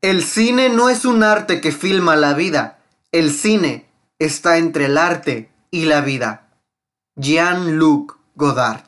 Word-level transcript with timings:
El 0.00 0.22
cine 0.22 0.68
no 0.68 0.90
es 0.90 1.04
un 1.04 1.24
arte 1.24 1.60
que 1.60 1.72
filma 1.72 2.14
la 2.14 2.32
vida. 2.32 2.78
El 3.10 3.32
cine 3.32 3.90
está 4.20 4.56
entre 4.56 4.84
el 4.84 4.96
arte 4.96 5.50
y 5.72 5.86
la 5.86 6.02
vida. 6.02 6.50
Jean-Luc 7.16 8.16
Godard. 8.36 8.82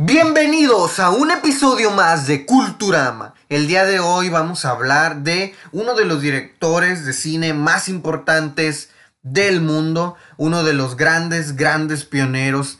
Bienvenidos 0.00 0.98
a 0.98 1.10
un 1.10 1.30
episodio 1.30 1.90
más 1.90 2.26
de 2.26 2.46
Culturama. 2.46 3.34
El 3.50 3.66
día 3.66 3.84
de 3.84 4.00
hoy 4.00 4.30
vamos 4.30 4.64
a 4.64 4.70
hablar 4.70 5.18
de 5.22 5.54
uno 5.72 5.94
de 5.94 6.06
los 6.06 6.22
directores 6.22 7.04
de 7.04 7.12
cine 7.12 7.52
más 7.52 7.90
importantes 7.90 8.88
del 9.22 9.60
mundo, 9.60 10.16
uno 10.38 10.64
de 10.64 10.72
los 10.72 10.96
grandes, 10.96 11.56
grandes 11.56 12.06
pioneros 12.06 12.78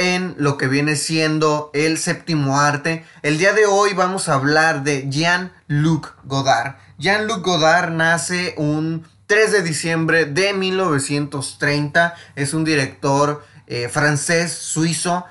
en 0.00 0.34
lo 0.38 0.56
que 0.56 0.66
viene 0.66 0.96
siendo 0.96 1.70
el 1.74 1.98
séptimo 1.98 2.58
arte. 2.58 3.04
El 3.20 3.36
día 3.36 3.52
de 3.52 3.66
hoy 3.66 3.92
vamos 3.92 4.30
a 4.30 4.34
hablar 4.34 4.82
de 4.82 5.10
Jean-Luc 5.10 6.14
Godard. 6.24 6.76
Jean-Luc 6.96 7.44
Godard 7.44 7.90
nace 7.90 8.54
un 8.56 9.06
3 9.26 9.52
de 9.52 9.62
diciembre 9.62 10.24
de 10.24 10.54
1930. 10.54 12.14
Es 12.34 12.54
un 12.54 12.64
director 12.64 13.44
eh, 13.66 13.90
francés, 13.90 14.52
suizo, 14.52 15.26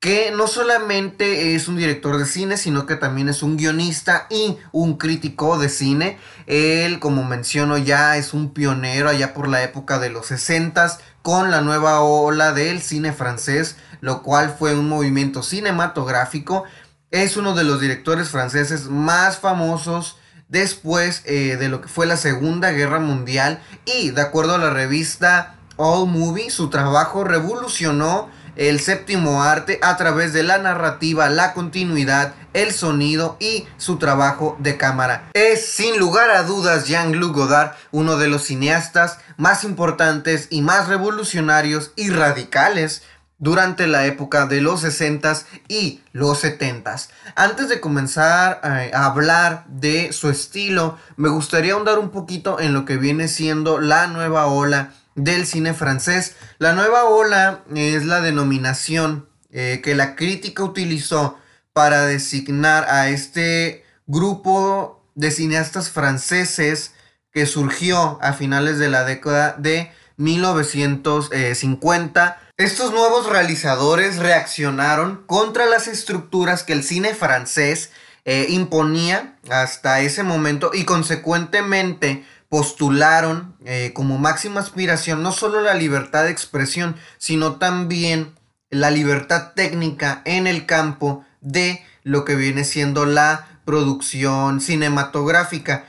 que 0.00 0.32
no 0.34 0.46
solamente 0.46 1.54
es 1.54 1.68
un 1.68 1.76
director 1.76 2.16
de 2.16 2.24
cine, 2.24 2.56
sino 2.56 2.86
que 2.86 2.96
también 2.96 3.28
es 3.28 3.42
un 3.42 3.58
guionista 3.58 4.26
y 4.30 4.56
un 4.72 4.96
crítico 4.96 5.58
de 5.58 5.68
cine. 5.68 6.18
Él, 6.46 6.98
como 6.98 7.24
menciono 7.24 7.76
ya, 7.76 8.16
es 8.16 8.32
un 8.32 8.54
pionero 8.54 9.10
allá 9.10 9.34
por 9.34 9.48
la 9.48 9.62
época 9.62 9.98
de 9.98 10.08
los 10.08 10.26
60 10.26 10.98
con 11.24 11.50
la 11.50 11.62
nueva 11.62 12.02
ola 12.02 12.52
del 12.52 12.82
cine 12.82 13.14
francés 13.14 13.76
lo 14.04 14.22
cual 14.22 14.54
fue 14.56 14.78
un 14.78 14.86
movimiento 14.86 15.42
cinematográfico. 15.42 16.64
Es 17.10 17.38
uno 17.38 17.54
de 17.54 17.64
los 17.64 17.80
directores 17.80 18.28
franceses 18.28 18.90
más 18.90 19.38
famosos 19.38 20.18
después 20.48 21.22
eh, 21.24 21.56
de 21.56 21.70
lo 21.70 21.80
que 21.80 21.88
fue 21.88 22.04
la 22.04 22.18
Segunda 22.18 22.70
Guerra 22.70 23.00
Mundial 23.00 23.62
y 23.86 24.10
de 24.10 24.20
acuerdo 24.20 24.56
a 24.56 24.58
la 24.58 24.68
revista 24.68 25.56
All 25.76 26.06
Movie, 26.06 26.50
su 26.50 26.68
trabajo 26.68 27.24
revolucionó 27.24 28.28
el 28.56 28.78
séptimo 28.78 29.42
arte 29.42 29.78
a 29.82 29.96
través 29.96 30.32
de 30.32 30.42
la 30.42 30.58
narrativa, 30.58 31.28
la 31.30 31.54
continuidad, 31.54 32.34
el 32.52 32.72
sonido 32.72 33.36
y 33.40 33.66
su 33.78 33.96
trabajo 33.96 34.56
de 34.60 34.76
cámara. 34.76 35.30
Es 35.34 35.66
sin 35.66 35.98
lugar 35.98 36.30
a 36.30 36.42
dudas 36.42 36.86
Jean-Luc 36.86 37.34
Godard 37.34 37.72
uno 37.90 38.16
de 38.16 38.28
los 38.28 38.44
cineastas 38.44 39.18
más 39.36 39.64
importantes 39.64 40.46
y 40.50 40.62
más 40.62 40.88
revolucionarios 40.88 41.92
y 41.96 42.10
radicales 42.10 43.02
durante 43.44 43.86
la 43.86 44.06
época 44.06 44.46
de 44.46 44.62
los 44.62 44.82
60s 44.82 45.44
y 45.68 46.00
los 46.12 46.42
70s. 46.42 47.10
Antes 47.36 47.68
de 47.68 47.78
comenzar 47.78 48.62
eh, 48.64 48.90
a 48.94 49.04
hablar 49.04 49.66
de 49.68 50.14
su 50.14 50.30
estilo, 50.30 50.96
me 51.18 51.28
gustaría 51.28 51.74
ahondar 51.74 51.98
un 51.98 52.08
poquito 52.08 52.58
en 52.58 52.72
lo 52.72 52.86
que 52.86 52.96
viene 52.96 53.28
siendo 53.28 53.82
la 53.82 54.06
nueva 54.06 54.46
ola 54.46 54.94
del 55.14 55.46
cine 55.46 55.74
francés. 55.74 56.36
La 56.56 56.72
nueva 56.72 57.04
ola 57.04 57.60
es 57.74 58.06
la 58.06 58.22
denominación 58.22 59.28
eh, 59.52 59.82
que 59.84 59.94
la 59.94 60.16
crítica 60.16 60.64
utilizó 60.64 61.38
para 61.74 62.06
designar 62.06 62.86
a 62.88 63.10
este 63.10 63.84
grupo 64.06 65.04
de 65.14 65.30
cineastas 65.30 65.90
franceses 65.90 66.94
que 67.30 67.44
surgió 67.44 68.18
a 68.22 68.32
finales 68.32 68.78
de 68.78 68.88
la 68.88 69.04
década 69.04 69.54
de 69.58 69.92
1950 70.16 72.38
estos 72.56 72.92
nuevos 72.92 73.28
realizadores 73.28 74.18
reaccionaron 74.18 75.24
contra 75.26 75.66
las 75.66 75.88
estructuras 75.88 76.62
que 76.62 76.72
el 76.72 76.84
cine 76.84 77.12
francés 77.12 77.90
eh, 78.24 78.46
imponía 78.48 79.36
hasta 79.50 80.00
ese 80.00 80.22
momento 80.22 80.70
y 80.72 80.84
consecuentemente 80.84 82.24
postularon 82.48 83.56
eh, 83.64 83.90
como 83.92 84.18
máxima 84.18 84.60
aspiración 84.60 85.22
no 85.24 85.32
solo 85.32 85.62
la 85.62 85.74
libertad 85.74 86.24
de 86.24 86.30
expresión, 86.30 86.94
sino 87.18 87.56
también 87.56 88.34
la 88.70 88.92
libertad 88.92 89.52
técnica 89.54 90.22
en 90.24 90.46
el 90.46 90.64
campo 90.64 91.24
de 91.40 91.84
lo 92.04 92.24
que 92.24 92.36
viene 92.36 92.62
siendo 92.62 93.04
la 93.04 93.48
producción 93.64 94.60
cinematográfica. 94.60 95.86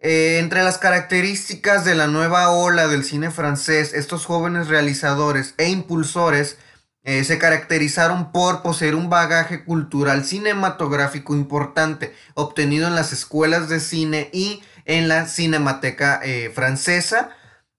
Eh, 0.00 0.38
entre 0.38 0.62
las 0.62 0.78
características 0.78 1.84
de 1.84 1.96
la 1.96 2.06
nueva 2.06 2.50
ola 2.50 2.86
del 2.86 3.02
cine 3.02 3.32
francés, 3.32 3.92
estos 3.94 4.26
jóvenes 4.26 4.68
realizadores 4.68 5.54
e 5.58 5.68
impulsores 5.70 6.56
eh, 7.02 7.24
se 7.24 7.38
caracterizaron 7.38 8.30
por 8.30 8.62
poseer 8.62 8.94
un 8.94 9.10
bagaje 9.10 9.64
cultural 9.64 10.24
cinematográfico 10.24 11.34
importante, 11.34 12.14
obtenido 12.34 12.86
en 12.86 12.94
las 12.94 13.12
escuelas 13.12 13.68
de 13.68 13.80
cine 13.80 14.30
y 14.32 14.62
en 14.84 15.08
la 15.08 15.26
cinemateca 15.26 16.20
eh, 16.22 16.52
francesa. 16.54 17.30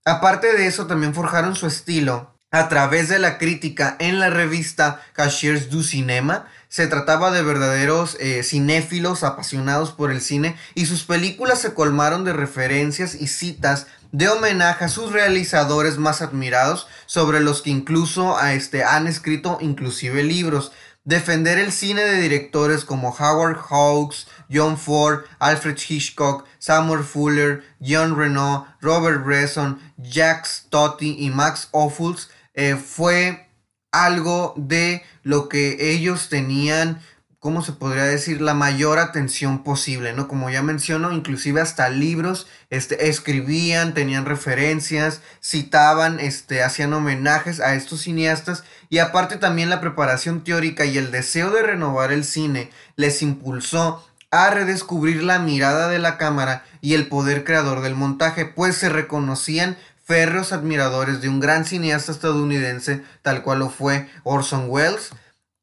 Aparte 0.03 0.51
de 0.57 0.67
eso, 0.67 0.87
también 0.87 1.13
forjaron 1.13 1.55
su 1.55 1.67
estilo 1.67 2.35
a 2.51 2.67
través 2.67 3.07
de 3.07 3.19
la 3.19 3.37
crítica 3.37 3.95
en 3.99 4.19
la 4.19 4.29
revista 4.29 5.01
Cashiers 5.13 5.69
du 5.69 5.83
Cinema, 5.83 6.47
se 6.69 6.87
trataba 6.87 7.31
de 7.31 7.41
verdaderos 7.41 8.15
eh, 8.19 8.43
cinéfilos 8.43 9.23
apasionados 9.23 9.91
por 9.91 10.11
el 10.11 10.21
cine 10.21 10.55
y 10.75 10.85
sus 10.85 11.03
películas 11.03 11.59
se 11.59 11.73
colmaron 11.73 12.23
de 12.23 12.31
referencias 12.31 13.15
y 13.15 13.27
citas 13.27 13.87
de 14.11 14.29
homenaje 14.29 14.85
a 14.85 14.89
sus 14.89 15.11
realizadores 15.11 15.97
más 15.97 16.21
admirados, 16.21 16.87
sobre 17.05 17.39
los 17.39 17.61
que 17.61 17.69
incluso 17.69 18.37
a 18.37 18.53
este, 18.53 18.83
han 18.83 19.07
escrito 19.07 19.57
inclusive 19.61 20.23
libros. 20.23 20.71
Defender 21.03 21.57
el 21.57 21.71
cine 21.71 22.01
de 22.01 22.21
directores 22.21 22.85
como 22.85 23.09
Howard 23.09 23.57
Hawks, 23.69 24.27
John 24.51 24.77
Ford, 24.77 25.25
Alfred 25.39 25.77
Hitchcock, 25.77 26.45
Samuel 26.59 27.03
Fuller, 27.03 27.63
John 27.79 28.17
Renault, 28.17 28.67
Robert 28.81 29.23
Bresson, 29.23 29.79
Jacques 29.97 30.65
Totti 30.69 31.15
y 31.19 31.29
Max 31.29 31.69
Ophuls 31.71 32.29
eh, 32.53 32.75
fue 32.75 33.48
algo 33.91 34.53
de 34.57 35.03
lo 35.23 35.49
que 35.49 35.91
ellos 35.91 36.29
tenían, 36.29 37.01
¿cómo 37.39 37.61
se 37.61 37.71
podría 37.71 38.03
decir? 38.03 38.41
La 38.41 38.53
mayor 38.53 38.99
atención 38.99 39.63
posible, 39.63 40.13
¿no? 40.13 40.27
Como 40.27 40.49
ya 40.49 40.61
menciono, 40.61 41.11
inclusive 41.11 41.61
hasta 41.61 41.89
libros, 41.89 42.47
este, 42.69 43.09
escribían, 43.09 43.93
tenían 43.93 44.25
referencias, 44.25 45.21
citaban, 45.41 46.19
este, 46.19 46.63
hacían 46.63 46.93
homenajes 46.93 47.59
a 47.59 47.75
estos 47.75 48.01
cineastas 48.01 48.63
y 48.89 48.99
aparte 48.99 49.37
también 49.37 49.69
la 49.69 49.81
preparación 49.81 50.43
teórica 50.43 50.85
y 50.85 50.97
el 50.97 51.11
deseo 51.11 51.51
de 51.51 51.63
renovar 51.63 52.11
el 52.11 52.25
cine 52.25 52.69
les 52.95 53.21
impulsó 53.21 54.05
a 54.31 54.51
redescubrir 54.51 55.23
la 55.23 55.39
mirada 55.39 55.87
de 55.87 55.97
la 55.97 56.17
cámara 56.17 56.63
y 56.81 56.93
el 56.93 57.07
poder 57.07 57.43
creador 57.43 57.81
del 57.81 57.95
montaje, 57.95 58.45
pues 58.45 58.75
se 58.75 58.89
reconocían 58.89 59.77
férreos 60.09 60.53
admiradores 60.53 61.21
de 61.21 61.29
un 61.29 61.39
gran 61.39 61.65
cineasta 61.65 62.11
estadounidense, 62.11 63.03
tal 63.21 63.43
cual 63.43 63.59
lo 63.59 63.69
fue 63.69 64.09
Orson 64.23 64.65
Welles. 64.67 65.11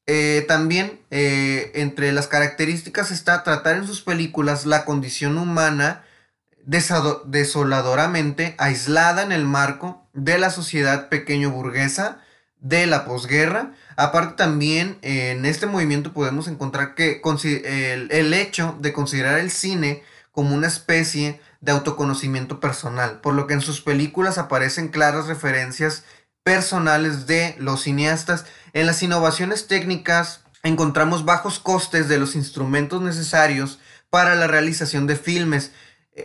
Eh, 0.06 0.44
también 0.46 1.00
eh, 1.10 1.72
entre 1.74 2.12
las 2.12 2.28
características 2.28 3.10
está 3.10 3.42
tratar 3.42 3.74
en 3.76 3.88
sus 3.88 4.02
películas 4.02 4.64
la 4.64 4.84
condición 4.84 5.36
humana 5.36 6.04
desoladoramente 6.64 8.54
aislada 8.58 9.24
en 9.24 9.32
el 9.32 9.44
marco 9.44 10.06
de 10.12 10.38
la 10.38 10.50
sociedad 10.50 11.08
pequeño 11.08 11.50
burguesa 11.50 12.20
de 12.60 12.86
la 12.86 13.04
posguerra. 13.04 13.72
Aparte 13.96 14.36
también 14.36 14.98
en 15.02 15.44
este 15.44 15.66
movimiento 15.66 16.12
podemos 16.12 16.46
encontrar 16.46 16.94
que 16.94 17.20
el, 17.64 18.12
el 18.12 18.32
hecho 18.32 18.76
de 18.80 18.92
considerar 18.92 19.40
el 19.40 19.50
cine 19.50 20.04
como 20.30 20.54
una 20.54 20.68
especie 20.68 21.40
de 21.60 21.72
autoconocimiento 21.72 22.60
personal, 22.60 23.20
por 23.20 23.34
lo 23.34 23.46
que 23.46 23.54
en 23.54 23.60
sus 23.60 23.80
películas 23.80 24.38
aparecen 24.38 24.88
claras 24.88 25.26
referencias 25.26 26.04
personales 26.42 27.26
de 27.26 27.56
los 27.58 27.82
cineastas. 27.82 28.44
En 28.72 28.86
las 28.86 29.02
innovaciones 29.02 29.66
técnicas 29.66 30.42
encontramos 30.62 31.24
bajos 31.24 31.58
costes 31.58 32.08
de 32.08 32.18
los 32.18 32.34
instrumentos 32.34 33.02
necesarios 33.02 33.80
para 34.10 34.34
la 34.34 34.46
realización 34.46 35.06
de 35.06 35.16
filmes. 35.16 35.72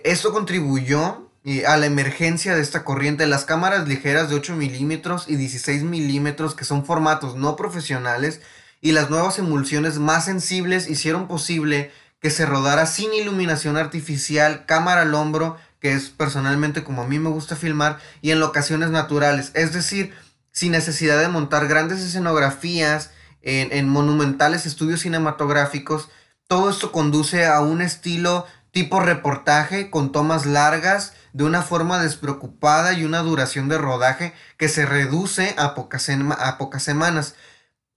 Esto 0.04 0.32
contribuyó 0.32 1.32
eh, 1.44 1.66
a 1.66 1.76
la 1.78 1.88
emergencia 1.88 2.56
de 2.56 2.62
esta 2.62 2.84
corriente. 2.84 3.26
Las 3.26 3.46
cámaras 3.46 3.88
ligeras 3.88 4.30
de 4.30 4.36
8 4.36 4.56
milímetros 4.56 5.26
y 5.28 5.38
16 5.38 5.84
milímetros, 5.84 6.54
que 6.54 6.66
son 6.66 6.86
formatos 6.86 7.36
no 7.36 7.56
profesionales, 7.56 8.42
y 8.80 8.92
las 8.92 9.10
nuevas 9.10 9.40
emulsiones 9.40 9.98
más 9.98 10.26
sensibles 10.26 10.88
hicieron 10.88 11.28
posible 11.28 11.92
que 12.22 12.30
se 12.30 12.46
rodara 12.46 12.86
sin 12.86 13.14
iluminación 13.14 13.78
artificial, 13.78 14.66
cámara 14.66 15.02
al 15.02 15.14
hombro, 15.16 15.58
que 15.80 15.94
es 15.94 16.10
personalmente 16.10 16.84
como 16.84 17.02
a 17.02 17.08
mí 17.08 17.20
me 17.20 17.30
gusta 17.30 17.56
filmar, 17.56 17.98
y 18.22 18.32
en 18.32 18.40
locaciones 18.40 18.92
naturales, 18.92 19.52
es 19.56 19.74
decir, 19.74 20.14
sin 20.52 20.72
necesidad 20.72 21.20
de 21.20 21.28
montar 21.28 21.68
grandes 21.68 22.00
escenografías 22.00 23.10
en, 23.42 23.72
en 23.72 23.90
monumentales 23.90 24.66
estudios 24.66 25.02
cinematográficos. 25.02 26.10
Todo 26.48 26.70
esto 26.70 26.92
conduce 26.92 27.48
a 27.48 27.62
un 27.62 27.82
estilo 27.82 28.46
tipo 28.72 29.00
reportaje 29.00 29.90
con 29.90 30.12
tomas 30.12 30.46
largas, 30.46 31.14
de 31.34 31.44
una 31.46 31.62
forma 31.62 32.02
despreocupada 32.02 32.94
y 32.94 33.06
una 33.06 33.20
duración 33.20 33.70
de 33.70 33.78
rodaje 33.78 34.34
que 34.58 34.70
se 34.70 34.86
reduce 34.86 35.56
a 35.58 35.74
pocas, 35.76 36.10
a 36.10 36.58
pocas 36.58 36.84
semanas. 36.84 37.36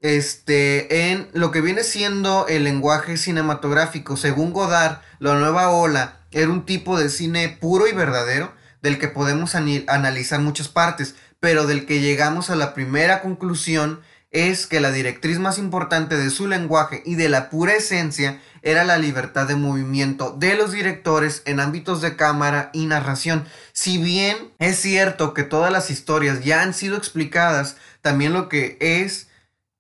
Este, 0.04 1.12
en 1.12 1.28
lo 1.32 1.50
que 1.50 1.62
viene 1.62 1.82
siendo 1.82 2.46
el 2.46 2.64
lenguaje 2.64 3.16
cinematográfico. 3.16 4.18
Según 4.18 4.52
Godard, 4.52 4.98
la 5.18 5.34
nueva 5.34 5.70
ola 5.70 6.20
era 6.30 6.50
un 6.50 6.66
tipo 6.66 6.98
de 6.98 7.08
cine 7.08 7.48
puro 7.48 7.88
y 7.88 7.92
verdadero 7.92 8.52
del 8.82 8.98
que 8.98 9.08
podemos 9.08 9.54
analizar 9.54 10.40
muchas 10.40 10.68
partes, 10.68 11.14
pero 11.40 11.66
del 11.66 11.86
que 11.86 12.02
llegamos 12.02 12.50
a 12.50 12.54
la 12.54 12.74
primera 12.74 13.22
conclusión 13.22 14.00
es 14.30 14.66
que 14.66 14.80
la 14.80 14.90
directriz 14.92 15.38
más 15.38 15.56
importante 15.56 16.18
de 16.18 16.28
su 16.28 16.48
lenguaje 16.48 17.02
y 17.06 17.14
de 17.14 17.30
la 17.30 17.48
pura 17.48 17.72
esencia 17.72 18.42
era 18.60 18.84
la 18.84 18.98
libertad 18.98 19.46
de 19.48 19.56
movimiento 19.56 20.36
de 20.38 20.54
los 20.54 20.72
directores 20.72 21.40
en 21.46 21.60
ámbitos 21.60 22.02
de 22.02 22.14
cámara 22.14 22.68
y 22.74 22.84
narración. 22.84 23.46
Si 23.72 23.96
bien 23.96 24.36
es 24.58 24.78
cierto 24.78 25.32
que 25.32 25.44
todas 25.44 25.72
las 25.72 25.88
historias 25.88 26.44
ya 26.44 26.60
han 26.60 26.74
sido 26.74 26.98
explicadas, 26.98 27.78
también 28.02 28.34
lo 28.34 28.50
que 28.50 28.76
es 28.80 29.28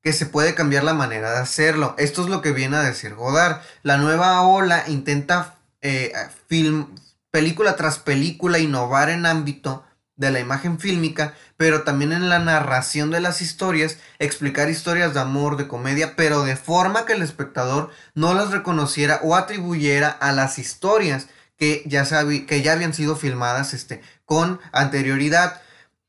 que 0.04 0.12
se 0.12 0.26
puede 0.26 0.54
cambiar 0.54 0.84
la 0.84 0.92
manera 0.92 1.32
de 1.32 1.38
hacerlo. 1.38 1.94
Esto 1.96 2.22
es 2.22 2.28
lo 2.28 2.42
que 2.42 2.52
viene 2.52 2.76
a 2.76 2.82
decir 2.82 3.14
Godard. 3.14 3.62
La 3.82 3.96
nueva 3.96 4.42
ola 4.42 4.84
intenta 4.86 5.56
eh, 5.80 6.12
film, 6.46 6.94
película 7.30 7.74
tras 7.74 7.98
película 7.98 8.58
innovar 8.58 9.08
en 9.08 9.24
ámbito 9.24 9.82
de 10.16 10.30
la 10.30 10.40
imagen 10.40 10.78
fílmica, 10.78 11.34
pero 11.56 11.84
también 11.84 12.12
en 12.12 12.28
la 12.28 12.38
narración 12.38 13.10
de 13.10 13.20
las 13.20 13.40
historias, 13.40 13.96
explicar 14.18 14.68
historias 14.68 15.14
de 15.14 15.20
amor, 15.20 15.56
de 15.56 15.68
comedia, 15.68 16.16
pero 16.16 16.44
de 16.44 16.56
forma 16.56 17.06
que 17.06 17.14
el 17.14 17.22
espectador 17.22 17.90
no 18.14 18.34
las 18.34 18.50
reconociera 18.50 19.20
o 19.22 19.34
atribuyera 19.34 20.10
a 20.10 20.32
las 20.32 20.58
historias 20.58 21.28
que 21.56 21.82
ya, 21.86 22.06
que 22.46 22.62
ya 22.62 22.72
habían 22.72 22.92
sido 22.92 23.16
filmadas 23.16 23.72
este, 23.72 24.02
con 24.26 24.60
anterioridad. 24.70 25.62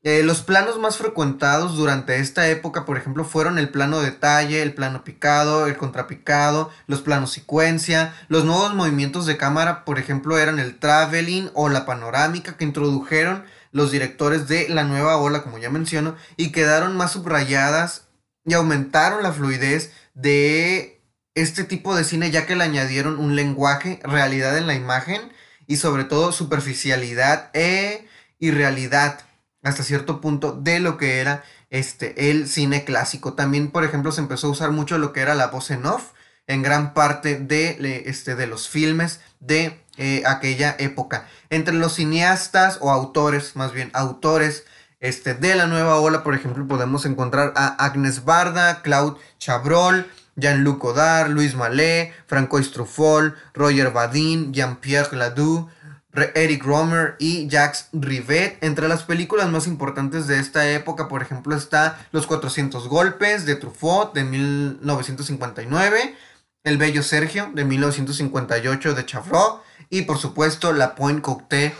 Eh, 0.06 0.22
los 0.22 0.40
planos 0.40 0.78
más 0.78 0.98
frecuentados 0.98 1.76
durante 1.76 2.20
esta 2.20 2.46
época, 2.48 2.84
por 2.84 2.96
ejemplo, 2.96 3.24
fueron 3.24 3.58
el 3.58 3.70
plano 3.70 3.98
detalle, 3.98 4.62
el 4.62 4.72
plano 4.72 5.02
picado, 5.02 5.66
el 5.66 5.76
contrapicado, 5.76 6.70
los 6.86 7.02
planos 7.02 7.32
secuencia. 7.32 8.14
Los 8.28 8.44
nuevos 8.44 8.72
movimientos 8.72 9.26
de 9.26 9.36
cámara, 9.36 9.84
por 9.84 9.98
ejemplo, 9.98 10.38
eran 10.38 10.60
el 10.60 10.78
traveling 10.78 11.50
o 11.54 11.68
la 11.68 11.86
panorámica 11.86 12.56
que 12.56 12.62
introdujeron 12.62 13.46
los 13.72 13.90
directores 13.90 14.46
de 14.46 14.68
la 14.68 14.84
nueva 14.84 15.16
ola, 15.16 15.42
como 15.42 15.58
ya 15.58 15.70
menciono, 15.70 16.14
y 16.36 16.52
quedaron 16.52 16.96
más 16.96 17.10
subrayadas 17.10 18.06
y 18.44 18.54
aumentaron 18.54 19.24
la 19.24 19.32
fluidez 19.32 19.90
de 20.14 21.02
este 21.34 21.64
tipo 21.64 21.96
de 21.96 22.04
cine, 22.04 22.30
ya 22.30 22.46
que 22.46 22.54
le 22.54 22.62
añadieron 22.62 23.18
un 23.18 23.34
lenguaje, 23.34 23.98
realidad 24.04 24.56
en 24.56 24.68
la 24.68 24.74
imagen 24.74 25.32
y 25.66 25.78
sobre 25.78 26.04
todo 26.04 26.30
superficialidad 26.30 27.50
e 27.54 28.06
irrealidad 28.38 29.25
hasta 29.68 29.82
cierto 29.82 30.20
punto 30.20 30.52
de 30.52 30.80
lo 30.80 30.96
que 30.96 31.18
era 31.18 31.42
este 31.70 32.30
el 32.30 32.48
cine 32.48 32.84
clásico. 32.84 33.34
También, 33.34 33.70
por 33.70 33.84
ejemplo, 33.84 34.12
se 34.12 34.20
empezó 34.20 34.46
a 34.46 34.50
usar 34.50 34.70
mucho 34.70 34.98
lo 34.98 35.12
que 35.12 35.20
era 35.20 35.34
la 35.34 35.48
voz 35.48 35.70
en 35.70 35.86
off 35.86 36.12
en 36.46 36.62
gran 36.62 36.94
parte 36.94 37.36
de, 37.36 38.04
este, 38.06 38.36
de 38.36 38.46
los 38.46 38.68
filmes 38.68 39.20
de 39.40 39.82
eh, 39.96 40.22
aquella 40.26 40.76
época. 40.78 41.26
Entre 41.50 41.74
los 41.74 41.94
cineastas 41.94 42.78
o 42.80 42.92
autores, 42.92 43.56
más 43.56 43.72
bien 43.72 43.90
autores 43.94 44.64
este, 45.00 45.34
de 45.34 45.56
la 45.56 45.66
nueva 45.66 45.98
ola, 45.98 46.22
por 46.22 46.34
ejemplo, 46.34 46.66
podemos 46.68 47.04
encontrar 47.04 47.52
a 47.56 47.66
Agnes 47.84 48.24
Barda, 48.24 48.82
Claude 48.82 49.18
Chabrol, 49.38 50.08
Jean-Luc 50.36 50.80
Godard, 50.80 51.30
Louis 51.30 51.54
Mallet, 51.56 52.12
Francois 52.26 52.70
Truffaut, 52.70 53.34
Roger 53.54 53.90
Badin, 53.90 54.52
Jean-Pierre 54.52 55.16
Ladoux, 55.16 55.68
Eric 56.34 56.64
Romer 56.64 57.16
y 57.18 57.46
Jacques 57.48 57.88
Rivet. 57.92 58.58
Entre 58.62 58.88
las 58.88 59.02
películas 59.02 59.50
más 59.50 59.66
importantes 59.66 60.26
de 60.26 60.38
esta 60.38 60.68
época, 60.70 61.08
por 61.08 61.22
ejemplo, 61.22 61.54
está 61.54 61.98
Los 62.12 62.26
400 62.26 62.88
Golpes 62.88 63.46
de 63.46 63.56
Truffaut 63.56 64.14
de 64.14 64.24
1959, 64.24 66.14
El 66.64 66.78
Bello 66.78 67.02
Sergio 67.02 67.50
de 67.54 67.64
1958 67.64 68.94
de 68.94 69.06
Chavrot 69.06 69.62
y 69.90 70.02
por 70.02 70.18
supuesto 70.18 70.72
La 70.72 70.94
Pointe 70.94 71.22
Cocteau 71.22 71.72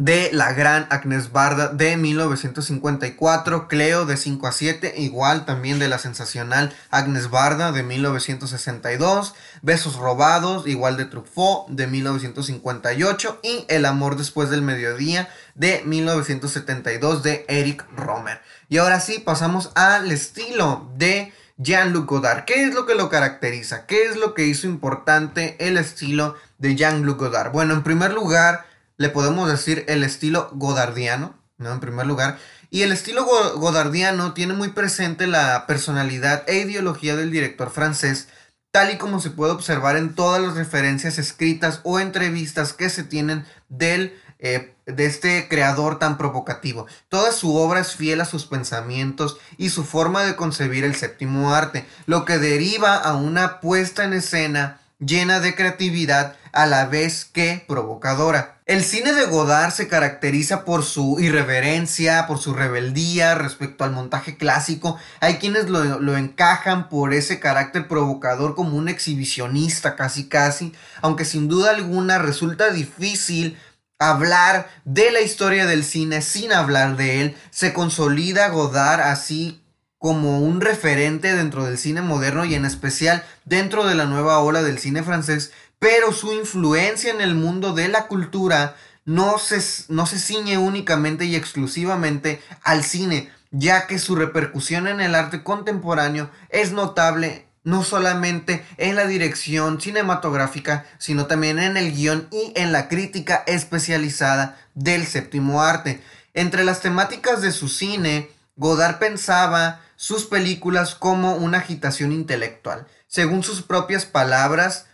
de 0.00 0.30
la 0.32 0.54
gran 0.54 0.86
Agnes 0.88 1.30
Barda 1.30 1.68
de 1.68 1.98
1954, 1.98 3.68
Cleo 3.68 4.06
de 4.06 4.16
5 4.16 4.46
a 4.46 4.52
7, 4.52 4.94
igual 4.96 5.44
también 5.44 5.78
de 5.78 5.88
la 5.88 5.98
sensacional 5.98 6.74
Agnes 6.90 7.28
Barda 7.28 7.70
de 7.70 7.82
1962, 7.82 9.34
Besos 9.60 9.96
robados, 9.96 10.66
igual 10.66 10.96
de 10.96 11.04
Truffaut 11.04 11.68
de 11.68 11.86
1958 11.86 13.40
y 13.42 13.66
El 13.68 13.84
amor 13.84 14.16
después 14.16 14.48
del 14.48 14.62
mediodía 14.62 15.28
de 15.54 15.82
1972 15.84 17.22
de 17.22 17.44
Eric 17.48 17.84
Romer. 17.94 18.40
Y 18.70 18.78
ahora 18.78 19.00
sí, 19.00 19.18
pasamos 19.18 19.70
al 19.74 20.10
estilo 20.10 20.90
de 20.96 21.34
Jean-Luc 21.58 22.08
Godard. 22.08 22.46
¿Qué 22.46 22.64
es 22.64 22.72
lo 22.72 22.86
que 22.86 22.94
lo 22.94 23.10
caracteriza? 23.10 23.84
¿Qué 23.84 24.06
es 24.06 24.16
lo 24.16 24.32
que 24.32 24.46
hizo 24.46 24.66
importante 24.66 25.56
el 25.58 25.76
estilo 25.76 26.36
de 26.56 26.74
Jean-Luc 26.74 27.18
Godard? 27.18 27.52
Bueno, 27.52 27.74
en 27.74 27.82
primer 27.82 28.14
lugar, 28.14 28.69
le 29.00 29.08
podemos 29.08 29.50
decir 29.50 29.86
el 29.88 30.02
estilo 30.02 30.50
godardiano, 30.52 31.34
¿no? 31.56 31.72
En 31.72 31.80
primer 31.80 32.04
lugar. 32.04 32.38
Y 32.68 32.82
el 32.82 32.92
estilo 32.92 33.24
godardiano 33.24 34.34
tiene 34.34 34.52
muy 34.52 34.68
presente 34.68 35.26
la 35.26 35.66
personalidad 35.66 36.44
e 36.46 36.58
ideología 36.58 37.16
del 37.16 37.30
director 37.30 37.70
francés, 37.70 38.28
tal 38.70 38.92
y 38.92 38.98
como 38.98 39.18
se 39.18 39.30
puede 39.30 39.52
observar 39.52 39.96
en 39.96 40.14
todas 40.14 40.42
las 40.42 40.54
referencias 40.54 41.16
escritas 41.16 41.80
o 41.82 41.98
entrevistas 41.98 42.74
que 42.74 42.90
se 42.90 43.02
tienen 43.02 43.46
del 43.70 44.20
eh, 44.38 44.74
de 44.84 45.06
este 45.06 45.48
creador 45.48 45.98
tan 45.98 46.18
provocativo. 46.18 46.86
Toda 47.08 47.32
su 47.32 47.56
obra 47.56 47.80
es 47.80 47.96
fiel 47.96 48.20
a 48.20 48.26
sus 48.26 48.44
pensamientos 48.44 49.38
y 49.56 49.70
su 49.70 49.82
forma 49.82 50.24
de 50.24 50.36
concebir 50.36 50.84
el 50.84 50.94
séptimo 50.94 51.54
arte, 51.54 51.86
lo 52.04 52.26
que 52.26 52.36
deriva 52.36 52.96
a 52.96 53.14
una 53.14 53.60
puesta 53.60 54.04
en 54.04 54.12
escena 54.12 54.82
llena 54.98 55.40
de 55.40 55.54
creatividad 55.54 56.36
a 56.52 56.66
la 56.66 56.84
vez 56.84 57.24
que 57.24 57.64
provocadora. 57.66 58.59
El 58.70 58.84
cine 58.84 59.12
de 59.14 59.26
Godard 59.26 59.72
se 59.72 59.88
caracteriza 59.88 60.64
por 60.64 60.84
su 60.84 61.16
irreverencia, 61.18 62.28
por 62.28 62.38
su 62.38 62.54
rebeldía 62.54 63.34
respecto 63.34 63.82
al 63.82 63.90
montaje 63.90 64.36
clásico. 64.36 64.96
Hay 65.18 65.38
quienes 65.38 65.68
lo, 65.68 65.98
lo, 65.98 66.16
encajan 66.16 66.88
por 66.88 67.12
ese 67.12 67.40
carácter 67.40 67.88
provocador 67.88 68.54
como 68.54 68.76
un 68.76 68.88
exhibicionista 68.88 69.96
casi 69.96 70.28
casi, 70.28 70.72
aunque 71.02 71.24
sin 71.24 71.48
duda 71.48 71.70
alguna 71.70 72.18
resulta 72.18 72.70
difícil 72.70 73.58
hablar 73.98 74.70
de 74.84 75.10
la 75.10 75.20
historia 75.20 75.66
del 75.66 75.82
cine 75.82 76.22
sin 76.22 76.52
hablar 76.52 76.96
de 76.96 77.22
él. 77.22 77.36
Se 77.50 77.72
consolida 77.72 78.50
Godard 78.50 79.00
así 79.00 79.60
como 79.98 80.38
un 80.38 80.60
referente 80.60 81.34
dentro 81.34 81.64
del 81.64 81.76
cine 81.76 82.02
moderno 82.02 82.44
y 82.44 82.54
en 82.54 82.64
especial 82.64 83.24
dentro 83.44 83.84
de 83.84 83.96
la 83.96 84.06
nueva 84.06 84.38
ola 84.38 84.62
del 84.62 84.78
cine 84.78 85.02
francés, 85.02 85.50
pero 85.80 86.12
su 86.12 86.32
influencia 86.32 87.10
en 87.10 87.20
el 87.20 87.34
mundo 87.34 87.72
de 87.72 87.88
la 87.88 88.06
cultura 88.06 88.76
no 89.04 89.38
se, 89.38 89.60
no 89.88 90.06
se 90.06 90.20
ciñe 90.20 90.58
únicamente 90.58 91.24
y 91.24 91.34
exclusivamente 91.34 92.40
al 92.62 92.84
cine, 92.84 93.32
ya 93.50 93.88
que 93.88 93.98
su 93.98 94.14
repercusión 94.14 94.86
en 94.86 95.00
el 95.00 95.16
arte 95.16 95.42
contemporáneo 95.42 96.30
es 96.50 96.70
notable 96.70 97.46
no 97.64 97.82
solamente 97.82 98.64
en 98.76 98.94
la 98.94 99.06
dirección 99.06 99.80
cinematográfica, 99.80 100.86
sino 100.98 101.26
también 101.26 101.58
en 101.58 101.76
el 101.76 101.92
guion 101.92 102.28
y 102.30 102.52
en 102.56 102.72
la 102.72 102.88
crítica 102.88 103.42
especializada 103.46 104.58
del 104.74 105.06
séptimo 105.06 105.62
arte. 105.62 106.02
Entre 106.34 106.64
las 106.64 106.80
temáticas 106.80 107.40
de 107.40 107.52
su 107.52 107.68
cine, 107.68 108.30
Godard 108.56 108.98
pensaba 108.98 109.80
sus 109.96 110.24
películas 110.24 110.94
como 110.94 111.34
una 111.34 111.58
agitación 111.58 112.12
intelectual. 112.12 112.86
Según 113.08 113.42
sus 113.42 113.62
propias 113.62 114.04
palabras, 114.06 114.86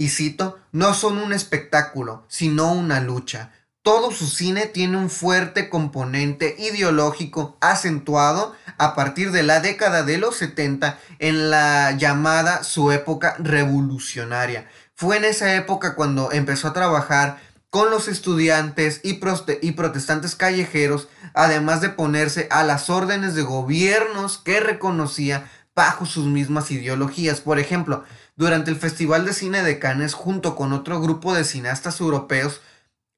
y 0.00 0.08
cito, 0.08 0.58
no 0.72 0.94
son 0.94 1.18
un 1.18 1.34
espectáculo, 1.34 2.24
sino 2.26 2.72
una 2.72 3.00
lucha. 3.00 3.52
Todo 3.82 4.10
su 4.12 4.26
cine 4.28 4.64
tiene 4.64 4.96
un 4.96 5.10
fuerte 5.10 5.68
componente 5.68 6.56
ideológico 6.58 7.58
acentuado 7.60 8.54
a 8.78 8.94
partir 8.94 9.30
de 9.30 9.42
la 9.42 9.60
década 9.60 10.02
de 10.02 10.16
los 10.16 10.36
70 10.36 10.98
en 11.18 11.50
la 11.50 11.90
llamada 11.98 12.64
su 12.64 12.92
época 12.92 13.36
revolucionaria. 13.40 14.66
Fue 14.94 15.18
en 15.18 15.26
esa 15.26 15.54
época 15.54 15.94
cuando 15.94 16.32
empezó 16.32 16.68
a 16.68 16.72
trabajar 16.72 17.38
con 17.68 17.90
los 17.90 18.08
estudiantes 18.08 19.02
y, 19.04 19.20
y, 19.60 19.72
protestantes 19.72 20.34
callejeros, 20.34 21.08
además 21.34 21.82
de 21.82 21.90
ponerse 21.90 22.48
a 22.50 22.64
las 22.64 22.88
órdenes 22.88 23.34
de 23.34 23.42
gobiernos 23.42 24.38
que 24.38 24.60
reconocía 24.60 25.44
bajo 25.80 26.04
sus 26.04 26.26
mismas 26.26 26.70
ideologías. 26.70 27.40
Por 27.40 27.58
ejemplo, 27.58 28.04
durante 28.36 28.70
el 28.70 28.76
Festival 28.76 29.24
de 29.24 29.32
Cine 29.32 29.62
de 29.62 29.78
Cannes, 29.78 30.12
junto 30.12 30.54
con 30.54 30.74
otro 30.74 31.00
grupo 31.00 31.32
de 31.32 31.42
cineastas 31.42 32.00
europeos, 32.00 32.60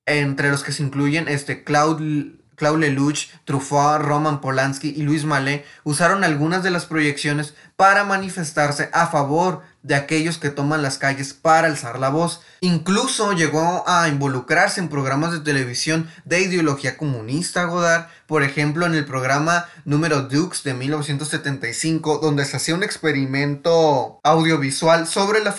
entre 0.07 0.49
los 0.49 0.63
que 0.63 0.71
se 0.71 0.85
incluyen 0.85 1.27
este 1.27 1.65
Claude, 1.65 2.37
Claude 2.55 2.79
Lelouch, 2.79 3.31
Truffaut, 3.45 4.01
Roman 4.01 4.41
Polanski 4.41 4.91
y 4.91 5.03
Luis 5.03 5.25
Mallet, 5.25 5.65
usaron 5.83 6.23
algunas 6.23 6.63
de 6.63 6.71
las 6.71 6.87
proyecciones 6.87 7.55
para 7.75 8.05
manifestarse 8.05 8.91
a 8.93 9.09
favor 9.09 9.63
de 9.83 9.95
aquellos 9.95 10.39
que 10.39 10.51
toman 10.51 10.83
las 10.83 10.99
calles 10.99 11.35
para 11.35 11.67
alzar 11.67 11.99
la 11.99 12.09
voz. 12.09 12.41
Incluso 12.61 13.33
llegó 13.33 13.85
a 13.87 14.09
involucrarse 14.09 14.81
en 14.81 14.89
programas 14.89 15.33
de 15.33 15.41
televisión 15.41 16.09
de 16.25 16.41
ideología 16.41 16.97
comunista, 16.97 17.65
Godard, 17.65 18.07
por 18.27 18.43
ejemplo 18.43 18.87
en 18.87 18.95
el 18.95 19.05
programa 19.05 19.67
número 19.85 20.23
Dukes 20.23 20.63
de 20.63 20.75
1975, 20.75 22.19
donde 22.19 22.45
se 22.45 22.57
hacía 22.57 22.75
un 22.75 22.83
experimento 22.83 24.21
audiovisual 24.23 25.07
sobre 25.07 25.43
la, 25.43 25.55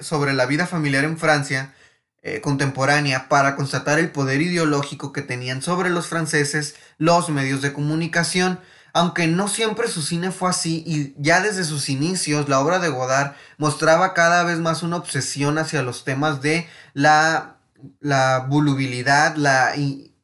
sobre 0.00 0.32
la 0.32 0.46
vida 0.46 0.66
familiar 0.66 1.04
en 1.04 1.18
Francia 1.18 1.72
eh, 2.28 2.40
contemporánea 2.40 3.28
para 3.28 3.54
constatar 3.54 4.00
el 4.00 4.10
poder 4.10 4.42
ideológico 4.42 5.12
que 5.12 5.22
tenían 5.22 5.62
sobre 5.62 5.90
los 5.90 6.08
franceses 6.08 6.74
los 6.98 7.28
medios 7.28 7.62
de 7.62 7.72
comunicación. 7.72 8.58
Aunque 8.96 9.26
no 9.26 9.46
siempre 9.46 9.88
su 9.88 10.00
cine 10.00 10.30
fue 10.30 10.48
así 10.48 10.82
y 10.86 11.12
ya 11.18 11.42
desde 11.42 11.64
sus 11.64 11.90
inicios 11.90 12.48
la 12.48 12.60
obra 12.60 12.78
de 12.78 12.88
Godard 12.88 13.34
mostraba 13.58 14.14
cada 14.14 14.42
vez 14.42 14.58
más 14.58 14.82
una 14.82 14.96
obsesión 14.96 15.58
hacia 15.58 15.82
los 15.82 16.02
temas 16.04 16.40
de 16.40 16.66
la, 16.94 17.58
volubilidad, 18.48 19.36
la 19.36 19.74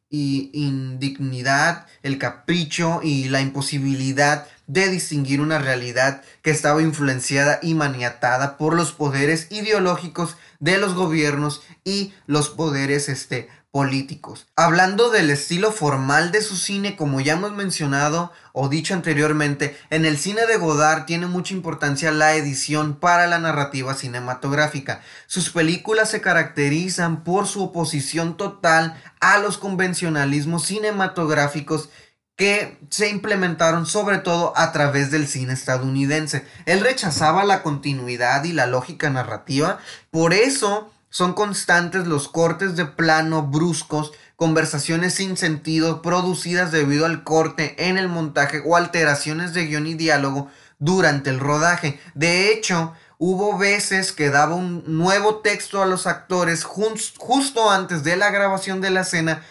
indignidad, 0.09 1.87
el 2.03 2.17
capricho 2.17 3.01
y 3.03 3.29
la 3.29 3.43
imposibilidad 3.43 4.47
de 4.67 4.89
distinguir 4.89 5.43
una 5.43 5.59
realidad 5.59 6.23
que 6.41 6.51
estaba 6.51 6.81
influenciada 6.81 7.59
y 7.61 7.75
maniatada 7.75 8.57
por 8.57 8.75
los 8.75 8.93
poderes 8.93 9.49
ideológicos 9.51 10.39
de 10.61 10.79
los 10.79 10.95
gobiernos 10.95 11.61
y 11.85 12.15
los 12.27 12.49
poderes 12.49 13.11
este, 13.11 13.51
políticos. 13.73 14.47
Hablando 14.55 15.11
del 15.11 15.31
estilo 15.31 15.73
formal 15.73 16.31
de 16.31 16.43
su 16.43 16.57
cine, 16.57 16.95
como 16.95 17.21
ya 17.21 17.33
hemos 17.33 17.53
mencionado 17.53 18.31
o 18.53 18.69
dicho 18.69 18.93
anteriormente, 18.93 19.77
en 19.89 20.05
el 20.05 20.19
cine 20.19 20.47
de 20.47 20.59
Godard 20.59 21.07
tiene 21.07 21.27
mucha 21.27 21.55
importancia 21.55 22.13
la 22.13 22.35
edición 22.35 22.95
para 22.95 23.27
la 23.27 23.39
narrativa 23.39 23.95
cinematográfica. 23.95 25.01
Sus 25.27 25.49
películas 25.49 26.11
se 26.11 26.21
caracterizan 26.21 27.25
por 27.25 27.47
su 27.47 27.65
oposición 27.65 28.37
total 28.37 28.95
a 29.21 29.39
los 29.39 29.57
convencionalismos 29.57 30.67
cinematográficos 30.67 31.89
que 32.37 32.79
se 32.91 33.09
implementaron 33.09 33.87
sobre 33.87 34.19
todo 34.19 34.53
a 34.55 34.73
través 34.73 35.11
del 35.11 35.27
cine 35.27 35.55
estadounidense. 35.55 36.47
Él 36.67 36.81
rechazaba 36.81 37.45
la 37.45 37.63
continuidad 37.63 38.45
y 38.45 38.53
la 38.53 38.67
lógica 38.67 39.09
narrativa, 39.09 39.79
por 40.11 40.35
eso 40.35 40.92
son 41.13 41.35
constantes 41.35 42.07
los 42.07 42.27
cortes 42.27 42.75
de 42.75 42.87
plano 42.87 43.43
bruscos, 43.43 44.13
conversaciones 44.35 45.13
sin 45.13 45.37
sentido 45.37 46.01
producidas 46.01 46.73
debido 46.73 47.05
al 47.05 47.23
corte 47.23 47.77
en 47.87 47.99
el 47.99 48.09
montaje 48.09 48.63
o 48.65 48.77
alteraciones 48.77 49.53
de 49.53 49.67
guion 49.67 49.87
y 49.87 49.95
diálogo 49.95 50.51
durante 50.79 51.29
el 51.29 51.39
rodaje. 51.39 52.01
De 52.15 52.51
hecho, 52.51 52.95
hubo 53.19 53.59
veces 53.59 54.13
que 54.13 54.31
daba 54.31 54.55
un 54.55 54.85
nuevo 54.87 55.41
texto 55.41 55.83
a 55.83 55.87
los 55.87 56.07
actores 56.07 56.65
justo 56.65 57.71
antes 57.71 58.05
de 58.05 58.17
la 58.17 58.31
grabación 58.31 58.81
de 58.81 58.89
la 58.89 59.03
escena 59.03 59.43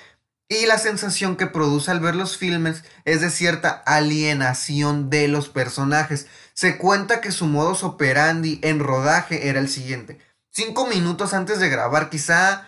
y 0.49 0.65
la 0.65 0.79
sensación 0.79 1.37
que 1.37 1.45
produce 1.45 1.91
al 1.91 1.99
ver 1.99 2.15
los 2.15 2.37
filmes 2.37 2.83
es 3.05 3.21
de 3.21 3.29
cierta 3.29 3.83
alienación 3.85 5.11
de 5.11 5.27
los 5.27 5.47
personajes. 5.47 6.25
Se 6.55 6.79
cuenta 6.79 7.21
que 7.21 7.31
su 7.31 7.45
modus 7.45 7.83
operandi 7.83 8.59
en 8.63 8.79
rodaje 8.79 9.47
era 9.47 9.59
el 9.59 9.69
siguiente. 9.69 10.17
Cinco 10.53 10.85
minutos 10.85 11.33
antes 11.33 11.59
de 11.61 11.69
grabar, 11.69 12.09
quizá 12.09 12.67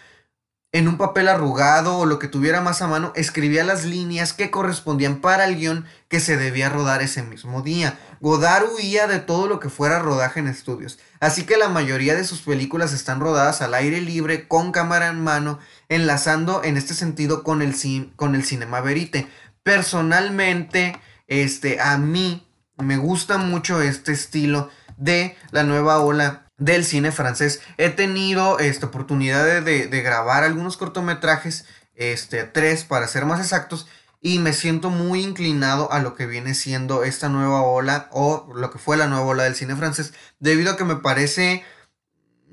en 0.71 0.87
un 0.87 0.97
papel 0.97 1.27
arrugado 1.27 1.97
o 1.97 2.05
lo 2.05 2.17
que 2.17 2.29
tuviera 2.29 2.61
más 2.61 2.81
a 2.81 2.87
mano, 2.87 3.11
escribía 3.13 3.65
las 3.65 3.83
líneas 3.83 4.31
que 4.31 4.49
correspondían 4.49 5.19
para 5.19 5.43
el 5.43 5.57
guion 5.57 5.85
que 6.07 6.21
se 6.21 6.37
debía 6.37 6.69
rodar 6.69 7.01
ese 7.01 7.23
mismo 7.23 7.61
día. 7.61 7.99
Godard 8.21 8.71
huía 8.73 9.05
de 9.07 9.19
todo 9.19 9.47
lo 9.47 9.59
que 9.59 9.67
fuera 9.67 9.99
rodaje 9.99 10.39
en 10.39 10.47
estudios, 10.47 10.97
así 11.19 11.43
que 11.43 11.57
la 11.57 11.67
mayoría 11.67 12.15
de 12.15 12.23
sus 12.23 12.41
películas 12.41 12.93
están 12.93 13.19
rodadas 13.19 13.61
al 13.61 13.73
aire 13.73 13.99
libre, 13.99 14.47
con 14.47 14.71
cámara 14.71 15.09
en 15.09 15.21
mano, 15.21 15.59
enlazando 15.89 16.63
en 16.63 16.77
este 16.77 16.93
sentido 16.93 17.43
con 17.43 17.61
el, 17.61 17.75
con 18.15 18.33
el 18.33 18.45
cinema 18.45 18.79
verite. 18.79 19.27
Personalmente, 19.61 20.97
este, 21.27 21.81
a 21.81 21.97
mí 21.97 22.47
me 22.77 22.95
gusta 22.95 23.37
mucho 23.37 23.81
este 23.81 24.13
estilo 24.13 24.69
de 24.95 25.35
la 25.51 25.63
nueva 25.63 25.99
ola 25.99 26.42
del 26.57 26.85
cine 26.85 27.11
francés. 27.11 27.61
He 27.77 27.89
tenido 27.89 28.59
esta 28.59 28.87
oportunidad 28.87 29.61
de, 29.61 29.87
de, 29.87 30.01
grabar 30.01 30.43
algunos 30.43 30.77
cortometrajes, 30.77 31.65
este, 31.95 32.43
tres 32.43 32.83
para 32.83 33.07
ser 33.07 33.25
más 33.25 33.39
exactos, 33.39 33.87
y 34.21 34.39
me 34.39 34.53
siento 34.53 34.89
muy 34.89 35.21
inclinado 35.21 35.91
a 35.91 35.99
lo 35.99 36.15
que 36.15 36.25
viene 36.25 36.53
siendo 36.53 37.03
esta 37.03 37.27
nueva 37.27 37.61
ola 37.61 38.07
o 38.11 38.49
lo 38.55 38.71
que 38.71 38.79
fue 38.79 38.95
la 38.95 39.07
nueva 39.07 39.25
ola 39.25 39.43
del 39.43 39.55
cine 39.55 39.75
francés, 39.75 40.13
debido 40.39 40.71
a 40.71 40.77
que 40.77 40.85
me 40.85 40.95
parece 40.95 41.63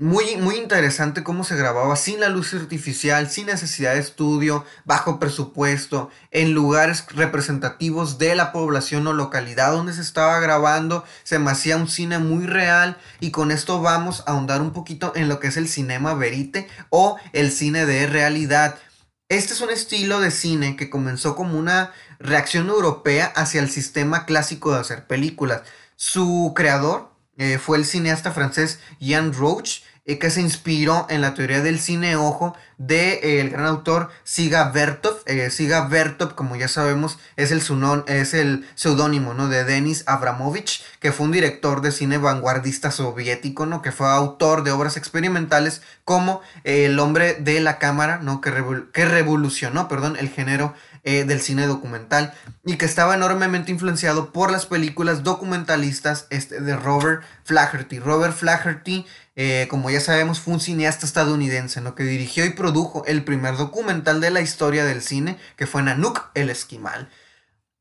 muy, 0.00 0.36
muy 0.38 0.56
interesante 0.56 1.22
cómo 1.22 1.44
se 1.44 1.56
grababa 1.56 1.94
sin 1.94 2.20
la 2.20 2.30
luz 2.30 2.54
artificial, 2.54 3.28
sin 3.28 3.46
necesidad 3.46 3.92
de 3.92 4.00
estudio, 4.00 4.64
bajo 4.86 5.20
presupuesto, 5.20 6.08
en 6.30 6.52
lugares 6.52 7.04
representativos 7.10 8.16
de 8.16 8.34
la 8.34 8.50
población 8.50 9.06
o 9.06 9.12
localidad 9.12 9.72
donde 9.72 9.92
se 9.92 10.00
estaba 10.00 10.40
grabando. 10.40 11.04
Se 11.22 11.38
me 11.38 11.50
hacía 11.50 11.76
un 11.76 11.86
cine 11.86 12.18
muy 12.18 12.46
real 12.46 12.96
y 13.20 13.30
con 13.30 13.50
esto 13.50 13.82
vamos 13.82 14.24
a 14.26 14.30
ahondar 14.30 14.62
un 14.62 14.72
poquito 14.72 15.12
en 15.16 15.28
lo 15.28 15.38
que 15.38 15.48
es 15.48 15.58
el 15.58 15.68
cinema 15.68 16.14
verite 16.14 16.66
o 16.88 17.18
el 17.34 17.52
cine 17.52 17.84
de 17.84 18.06
realidad. 18.06 18.78
Este 19.28 19.52
es 19.52 19.60
un 19.60 19.68
estilo 19.68 20.20
de 20.20 20.30
cine 20.30 20.76
que 20.76 20.88
comenzó 20.88 21.36
como 21.36 21.58
una 21.58 21.92
reacción 22.18 22.70
europea 22.70 23.26
hacia 23.36 23.60
el 23.60 23.68
sistema 23.68 24.24
clásico 24.24 24.72
de 24.72 24.80
hacer 24.80 25.06
películas. 25.06 25.60
Su 25.94 26.54
creador 26.56 27.10
eh, 27.40 27.58
fue 27.58 27.78
el 27.78 27.86
cineasta 27.86 28.32
francés 28.32 28.80
Jean 28.98 29.32
Roach, 29.32 29.80
eh, 30.10 30.18
que 30.18 30.30
se 30.30 30.40
inspiró 30.40 31.06
en 31.08 31.20
la 31.20 31.34
teoría 31.34 31.62
del 31.62 31.78
cine 31.78 32.16
ojo 32.16 32.56
del 32.78 32.88
de, 32.88 33.40
eh, 33.40 33.48
gran 33.48 33.66
autor 33.66 34.08
Siga 34.24 34.70
Vertov. 34.70 35.18
Eh, 35.26 35.50
Siga 35.50 35.86
Vertov, 35.86 36.34
como 36.34 36.56
ya 36.56 36.66
sabemos, 36.66 37.20
es 37.36 37.52
el, 37.52 37.62
es 38.08 38.34
el 38.34 38.66
seudónimo 38.74 39.34
¿no? 39.34 39.48
de 39.48 39.62
Denis 39.62 40.02
Abramovich, 40.08 40.82
que 40.98 41.12
fue 41.12 41.26
un 41.26 41.32
director 41.32 41.80
de 41.80 41.92
cine 41.92 42.18
vanguardista 42.18 42.90
soviético, 42.90 43.66
¿no? 43.66 43.82
que 43.82 43.92
fue 43.92 44.08
autor 44.08 44.64
de 44.64 44.72
obras 44.72 44.96
experimentales 44.96 45.80
como 46.04 46.40
El 46.64 46.98
hombre 46.98 47.34
de 47.34 47.60
la 47.60 47.78
cámara, 47.78 48.18
¿no? 48.20 48.40
que, 48.40 48.52
que 48.92 49.04
revolucionó 49.04 49.86
perdón, 49.86 50.16
el 50.18 50.28
género 50.28 50.74
del 51.02 51.40
cine 51.40 51.66
documental 51.66 52.34
y 52.64 52.76
que 52.76 52.84
estaba 52.84 53.14
enormemente 53.14 53.70
influenciado 53.72 54.32
por 54.32 54.50
las 54.50 54.66
películas 54.66 55.22
documentalistas 55.22 56.26
este, 56.30 56.60
de 56.60 56.76
Robert 56.76 57.22
Flaherty. 57.44 57.98
Robert 57.98 58.34
Flaherty 58.34 59.06
eh, 59.42 59.68
como 59.70 59.88
ya 59.88 60.00
sabemos, 60.00 60.38
fue 60.38 60.52
un 60.52 60.60
cineasta 60.60 61.06
estadounidense, 61.06 61.80
¿no? 61.80 61.94
Que 61.94 62.02
dirigió 62.02 62.44
y 62.44 62.50
produjo 62.50 63.04
el 63.06 63.24
primer 63.24 63.56
documental 63.56 64.20
de 64.20 64.30
la 64.30 64.42
historia 64.42 64.84
del 64.84 65.00
cine, 65.00 65.38
que 65.56 65.66
fue 65.66 65.82
Nanook 65.82 66.30
el 66.34 66.50
Esquimal. 66.50 67.08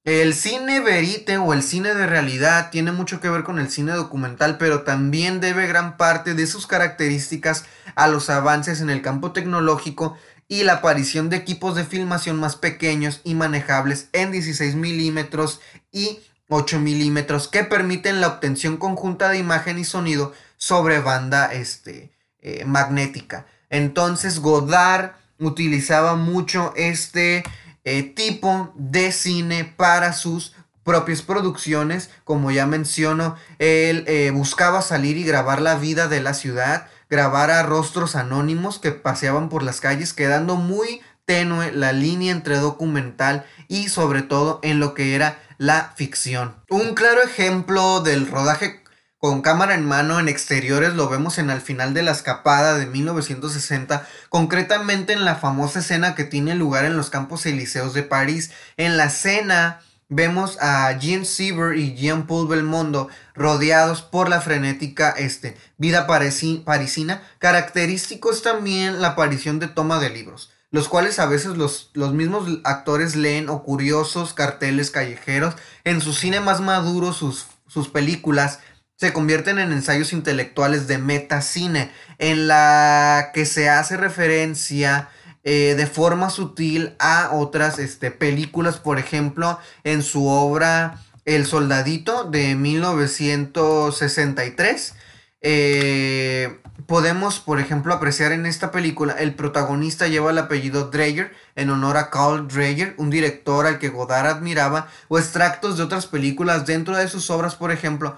El 0.05 0.33
cine 0.33 0.79
verite 0.79 1.37
o 1.37 1.51
el 1.53 1.61
cine 1.61 1.93
de 1.93 2.07
realidad 2.07 2.69
tiene 2.71 2.93
mucho 2.93 3.19
que 3.19 3.27
ver 3.27 3.43
con 3.43 3.59
el 3.59 3.69
cine 3.69 3.91
documental, 3.91 4.57
pero 4.57 4.83
también 4.83 5.41
debe 5.41 5.67
gran 5.67 5.97
parte 5.97 6.33
de 6.33 6.47
sus 6.47 6.65
características 6.65 7.65
a 7.95 8.07
los 8.07 8.29
avances 8.29 8.79
en 8.79 8.89
el 8.89 9.01
campo 9.01 9.33
tecnológico 9.33 10.17
y 10.49 10.63
la 10.63 10.73
aparición 10.73 11.29
de 11.29 11.37
equipos 11.37 11.75
de 11.75 11.85
filmación 11.85 12.37
más 12.39 12.57
pequeños 12.57 13.21
y 13.23 13.35
manejables 13.35 14.09
en 14.11 14.31
16 14.31 14.75
milímetros 14.75 15.61
y 15.91 16.19
8 16.49 16.79
milímetros 16.79 17.47
que 17.47 17.63
permiten 17.63 18.19
la 18.19 18.27
obtención 18.27 18.75
conjunta 18.75 19.29
de 19.29 19.37
imagen 19.37 19.77
y 19.77 19.85
sonido 19.85 20.33
sobre 20.57 20.99
banda 20.99 21.53
este, 21.53 22.11
eh, 22.41 22.65
magnética. 22.65 23.45
Entonces 23.69 24.39
Godard 24.39 25.11
utilizaba 25.39 26.15
mucho 26.15 26.73
este 26.75 27.43
eh, 27.83 28.03
tipo 28.03 28.73
de 28.75 29.11
cine 29.11 29.63
para 29.77 30.13
sus 30.13 30.55
propias 30.83 31.21
producciones. 31.21 32.09
Como 32.23 32.49
ya 32.49 32.65
menciono, 32.65 33.35
él 33.59 34.03
eh, 34.07 34.31
buscaba 34.31 34.81
salir 34.81 35.17
y 35.17 35.23
grabar 35.23 35.61
la 35.61 35.75
vida 35.75 36.07
de 36.07 36.21
la 36.21 36.33
ciudad, 36.33 36.87
grabar 37.09 37.51
a 37.51 37.63
rostros 37.63 38.15
anónimos 38.15 38.79
que 38.79 38.91
paseaban 38.91 39.49
por 39.49 39.63
las 39.63 39.81
calles, 39.81 40.13
quedando 40.13 40.55
muy 40.55 41.01
tenue 41.25 41.71
la 41.71 41.91
línea 41.91 42.31
entre 42.31 42.57
documental 42.57 43.45
y 43.67 43.89
sobre 43.89 44.21
todo 44.21 44.59
en 44.63 44.79
lo 44.79 44.93
que 44.93 45.15
era 45.15 45.39
la 45.57 45.93
ficción. 45.95 46.55
Un 46.69 46.95
claro 46.95 47.21
ejemplo 47.21 48.01
del 48.01 48.27
rodaje 48.27 48.83
con 49.19 49.41
cámara 49.41 49.75
en 49.75 49.85
mano 49.85 50.19
en 50.19 50.29
exteriores 50.29 50.93
lo 50.93 51.09
vemos 51.09 51.39
en 51.39 51.49
el 51.49 51.59
final 51.59 51.93
de 51.93 52.03
la 52.03 52.11
escapada 52.11 52.77
de 52.77 52.85
1960, 52.85 54.07
concretamente 54.29 55.11
en 55.11 55.25
la 55.25 55.35
famosa 55.35 55.79
escena 55.79 56.15
que 56.15 56.23
tiene 56.23 56.55
lugar 56.55 56.85
en 56.85 56.95
los 56.95 57.09
Campos 57.09 57.45
Elíseos 57.45 57.93
de 57.93 58.03
París. 58.03 58.51
En 58.77 58.95
la 58.95 59.05
escena 59.05 59.81
vemos 60.09 60.57
a 60.59 60.91
Jean 60.97 61.25
Seaver 61.25 61.77
y 61.77 61.95
Jean-Paul 61.95 62.47
Belmondo 62.47 63.07
rodeados 63.35 64.01
por 64.01 64.27
la 64.27 64.41
frenética 64.41 65.11
este, 65.11 65.55
vida 65.77 66.07
parisina. 66.07 67.23
Característico 67.37 68.31
es 68.31 68.41
también 68.41 69.01
la 69.01 69.09
aparición 69.09 69.59
de 69.59 69.67
toma 69.67 69.99
de 69.99 70.09
libros 70.09 70.51
los 70.71 70.87
cuales 70.87 71.17
a 71.17 71.25
veces 71.25 71.57
los, 71.57 71.89
los, 71.93 72.13
mismos 72.13 72.47
actores 72.63 73.15
leen 73.15 73.49
o 73.49 73.63
curiosos 73.63 74.35
carteles 74.35 74.91
callejeros 74.91 75.55
en 75.83 75.99
su 75.99 76.13
cine 76.13 76.41
más 76.41 76.61
maduro, 76.61 77.11
sus, 77.11 77.47
sus 77.67 77.89
películas 77.89 78.59
se 78.99 79.13
convierten 79.13 79.59
en 79.59 79.71
ensayos 79.71 80.11
intelectuales 80.11 80.87
de 80.87 80.97
metacine, 80.97 81.89
en 82.17 82.47
la 82.47 83.31
que 83.33 83.45
se 83.45 83.69
hace 83.69 83.95
referencia 83.95 85.09
eh, 85.51 85.73
de 85.73 85.87
forma 85.87 86.29
sutil 86.29 86.93
a 86.99 87.31
otras 87.33 87.79
este, 87.79 88.11
películas, 88.11 88.77
por 88.77 88.99
ejemplo, 88.99 89.57
en 89.83 90.03
su 90.03 90.27
obra 90.27 91.01
El 91.25 91.47
Soldadito 91.47 92.25
de 92.25 92.53
1963. 92.53 94.93
Eh, 95.41 96.55
podemos, 96.85 97.39
por 97.39 97.59
ejemplo, 97.59 97.95
apreciar 97.95 98.31
en 98.31 98.45
esta 98.45 98.69
película 98.69 99.13
el 99.13 99.33
protagonista 99.33 100.07
lleva 100.07 100.29
el 100.29 100.37
apellido 100.37 100.91
Dreyer 100.91 101.33
en 101.55 101.71
honor 101.71 101.97
a 101.97 102.11
Carl 102.11 102.47
Dreyer, 102.47 102.93
un 102.97 103.09
director 103.09 103.65
al 103.65 103.79
que 103.79 103.89
Godard 103.89 104.27
admiraba, 104.27 104.87
o 105.07 105.17
extractos 105.17 105.77
de 105.77 105.83
otras 105.83 106.05
películas 106.05 106.67
dentro 106.67 106.95
de 106.95 107.07
sus 107.07 107.31
obras, 107.31 107.55
por 107.55 107.71
ejemplo, 107.71 108.17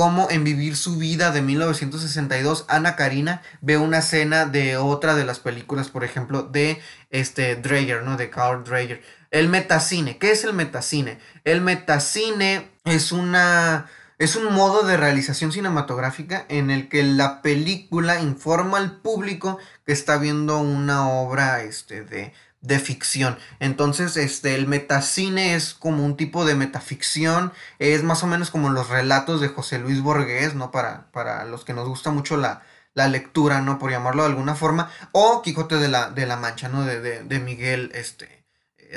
como 0.00 0.28
en 0.30 0.44
Vivir 0.44 0.78
su 0.78 0.96
vida 0.96 1.30
de 1.30 1.42
1962, 1.42 2.64
Ana 2.68 2.96
Karina 2.96 3.42
ve 3.60 3.76
una 3.76 3.98
escena 3.98 4.46
de 4.46 4.78
otra 4.78 5.14
de 5.14 5.26
las 5.26 5.40
películas, 5.40 5.90
por 5.90 6.04
ejemplo, 6.04 6.42
de 6.42 6.80
este 7.10 7.54
Dreyer, 7.56 8.02
¿no? 8.02 8.16
De 8.16 8.30
Carl 8.30 8.64
Dreyer. 8.64 9.02
El 9.30 9.50
metacine, 9.50 10.16
¿qué 10.16 10.30
es 10.30 10.42
el 10.44 10.54
metacine? 10.54 11.18
El 11.44 11.60
metacine 11.60 12.70
es 12.86 13.12
una 13.12 13.90
es 14.18 14.36
un 14.36 14.54
modo 14.54 14.86
de 14.86 14.96
realización 14.96 15.52
cinematográfica 15.52 16.46
en 16.48 16.70
el 16.70 16.88
que 16.88 17.02
la 17.02 17.42
película 17.42 18.20
informa 18.20 18.78
al 18.78 19.02
público 19.02 19.58
que 19.84 19.92
está 19.92 20.16
viendo 20.16 20.60
una 20.60 21.10
obra 21.10 21.62
este, 21.62 22.04
de, 22.04 22.32
de 22.60 22.78
ficción. 22.78 23.38
Entonces, 23.58 24.16
este, 24.16 24.54
el 24.54 24.66
metacine 24.66 25.54
es 25.54 25.74
como 25.74 26.04
un 26.04 26.16
tipo 26.16 26.44
de 26.44 26.54
metaficción, 26.54 27.52
es 27.78 28.02
más 28.02 28.22
o 28.22 28.26
menos 28.26 28.50
como 28.50 28.68
los 28.70 28.88
relatos 28.88 29.40
de 29.40 29.48
José 29.48 29.78
Luis 29.78 30.02
Borges, 30.02 30.54
¿no? 30.54 30.70
Para, 30.70 31.10
para 31.12 31.44
los 31.44 31.64
que 31.64 31.72
nos 31.72 31.88
gusta 31.88 32.10
mucho 32.10 32.36
la, 32.36 32.62
la 32.94 33.08
lectura, 33.08 33.60
¿no? 33.62 33.78
Por 33.78 33.90
llamarlo 33.90 34.22
de 34.22 34.28
alguna 34.30 34.54
forma, 34.54 34.90
o 35.12 35.42
Quijote 35.42 35.76
de 35.76 35.88
la, 35.88 36.10
de 36.10 36.26
la 36.26 36.36
Mancha, 36.36 36.68
¿no? 36.68 36.84
De, 36.84 37.00
de, 37.00 37.22
de 37.24 37.40
Miguel, 37.40 37.90
este, 37.94 38.44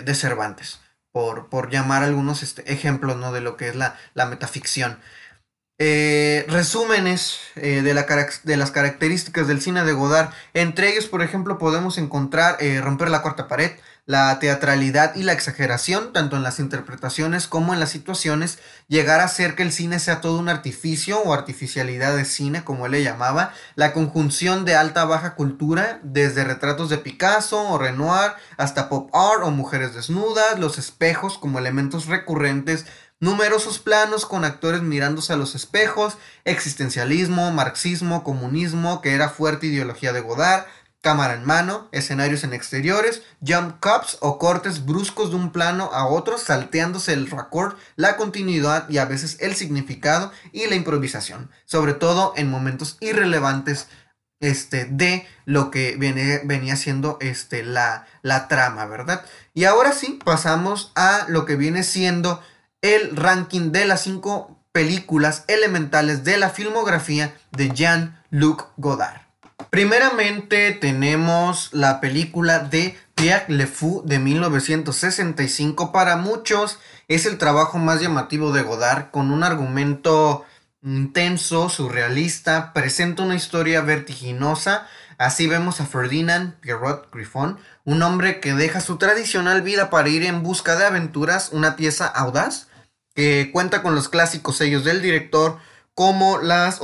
de 0.04 0.16
Cervantes, 0.16 0.80
por, 1.12 1.50
por 1.50 1.70
llamar 1.70 2.04
algunos 2.04 2.44
este, 2.44 2.72
ejemplos, 2.72 3.18
¿no? 3.18 3.32
De 3.32 3.42
lo 3.42 3.56
que 3.56 3.70
es 3.70 3.76
la, 3.76 3.98
la 4.14 4.26
metaficción. 4.26 5.00
Eh, 5.86 6.46
resúmenes 6.48 7.40
eh, 7.58 7.82
de, 7.82 7.94
la 7.94 8.06
de, 8.44 8.56
las 8.56 8.72
características 8.72 9.50
del 9.50 9.60
cine 9.60 9.84
de 9.84 9.92
Godard. 9.92 10.30
Entre 10.54 10.90
ellos, 10.90 11.08
por 11.08 11.22
ejemplo, 11.22 11.58
podemos 11.58 11.98
encontrar 11.98 12.56
eh, 12.62 12.80
romper 12.80 13.10
la 13.10 13.22
cuarta 13.22 13.50
pared, 13.50 13.72
la 14.06 14.40
teatralidad 14.40 15.14
y 15.16 15.24
la 15.24 15.34
exageración, 15.34 16.14
tanto 16.14 16.38
en 16.38 16.44
las 16.44 16.60
interpretaciones 16.60 17.48
como 17.50 17.74
en 17.74 17.82
las 17.82 17.90
situaciones, 17.90 18.60
llegar 18.88 19.20
a 19.20 19.26
hacer 19.26 19.56
que 19.56 19.64
el 19.64 19.74
cine 19.74 20.00
sea 20.00 20.22
todo 20.22 20.40
un 20.40 20.48
artificio 20.48 21.20
o 21.20 21.34
artificialidad 21.34 22.16
de 22.16 22.24
cine, 22.24 22.64
como 22.64 22.86
él 22.86 22.94
le 22.94 23.04
llamaba, 23.04 23.52
la 23.76 23.92
conjunción 23.92 24.64
de 24.64 24.76
alta 24.76 25.04
baja 25.04 25.36
cultura, 25.36 26.00
desde 26.02 26.46
retratos 26.46 26.90
de 26.90 26.98
Picasso 26.98 27.62
o 27.62 27.78
Renoir 27.78 28.32
hasta 28.56 28.88
pop 28.88 29.14
art 29.14 29.44
o 29.44 29.52
mujeres 29.52 29.94
desnudas, 29.94 30.60
los 30.60 30.78
espejos 30.78 31.38
como 31.38 31.60
elementos 31.60 32.06
recurrentes 32.06 32.86
numerosos 33.24 33.80
planos 33.80 34.26
con 34.26 34.44
actores 34.44 34.82
mirándose 34.82 35.32
a 35.32 35.38
los 35.38 35.56
espejos, 35.56 36.18
existencialismo, 36.44 37.52
marxismo, 37.52 38.22
comunismo, 38.22 39.02
que 39.02 39.14
era 39.14 39.30
fuerte 39.30 39.68
ideología 39.68 40.12
de 40.12 40.20
Godard, 40.20 40.66
cámara 41.00 41.36
en 41.36 41.46
mano, 41.46 41.88
escenarios 41.94 42.44
en 42.44 42.52
exteriores, 42.52 43.22
jump 43.40 43.80
cuts 43.80 44.18
o 44.20 44.38
cortes 44.38 44.86
bruscos 44.86 45.30
de 45.30 45.38
un 45.38 45.54
plano 45.54 45.90
a 45.94 46.06
otro, 46.06 46.38
salteándose 46.38 47.14
el 47.14 47.30
raccord, 47.30 47.76
la 47.96 48.18
continuidad 48.18 48.90
y 48.90 48.98
a 48.98 49.06
veces 49.06 49.38
el 49.40 49.56
significado 49.56 50.34
y 50.52 50.68
la 50.68 50.76
improvisación, 50.76 51.50
sobre 51.64 51.94
todo 51.94 52.34
en 52.36 52.52
momentos 52.52 52.98
irrelevantes 53.00 53.88
este, 54.42 54.84
de 54.84 55.26
lo 55.46 55.72
que 55.72 55.96
viene, 55.96 56.42
venía 56.44 56.76
siendo 56.76 57.18
este, 57.22 57.64
la, 57.64 58.06
la 58.22 58.50
trama, 58.50 58.86
¿verdad? 58.86 59.24
Y 59.54 59.64
ahora 59.64 59.94
sí, 59.94 60.20
pasamos 60.26 60.92
a 60.96 61.26
lo 61.30 61.46
que 61.46 61.56
viene 61.56 61.84
siendo 61.84 62.42
el 62.84 63.16
ranking 63.16 63.72
de 63.72 63.86
las 63.86 64.02
cinco 64.02 64.60
películas 64.74 65.46
elementales 65.48 66.26
de 66.26 66.38
la 66.38 66.50
filmografía 66.50 67.34
de 67.52 67.70
Jean-Luc 67.70 68.68
Godard. 68.76 69.22
Primeramente 69.70 70.74
tenemos 70.74 71.70
la 71.72 72.02
película 72.02 72.60
de 72.60 73.00
Pierre 73.16 73.46
Le 73.48 73.68
Fou 73.68 74.04
de 74.06 74.20
1965. 74.20 75.94
Para 75.94 76.18
muchos 76.18 76.78
es 77.08 77.26
el 77.26 77.38
trabajo 77.38 77.78
más 77.78 78.02
llamativo 78.02 78.52
de 78.52 78.64
Godard 78.64 79.12
con 79.12 79.32
un 79.32 79.44
argumento 79.44 80.44
intenso, 80.84 81.70
surrealista, 81.70 82.74
presenta 82.74 83.24
una 83.24 83.36
historia 83.36 83.80
vertiginosa. 83.80 84.88
Así 85.18 85.48
vemos 85.48 85.80
a 85.80 85.86
Ferdinand 85.86 86.56
Pierrot 86.56 87.10
Griffon, 87.14 87.60
un 87.86 88.02
hombre 88.02 88.42
que 88.42 88.54
deja 88.54 88.82
su 88.82 88.98
tradicional 88.98 89.62
vida 89.62 89.90
para 89.90 90.10
ir 90.10 90.24
en 90.24 90.44
busca 90.44 90.76
de 90.76 90.86
aventuras, 90.86 91.50
una 91.54 91.78
pieza 91.78 92.08
audaz 92.08 92.68
que 93.14 93.50
cuenta 93.52 93.82
con 93.82 93.96
los 93.96 94.10
clásicos 94.10 94.58
sellos 94.58 94.84
del 94.84 95.02
director, 95.02 95.58
como 95.94 96.40
las, 96.40 96.80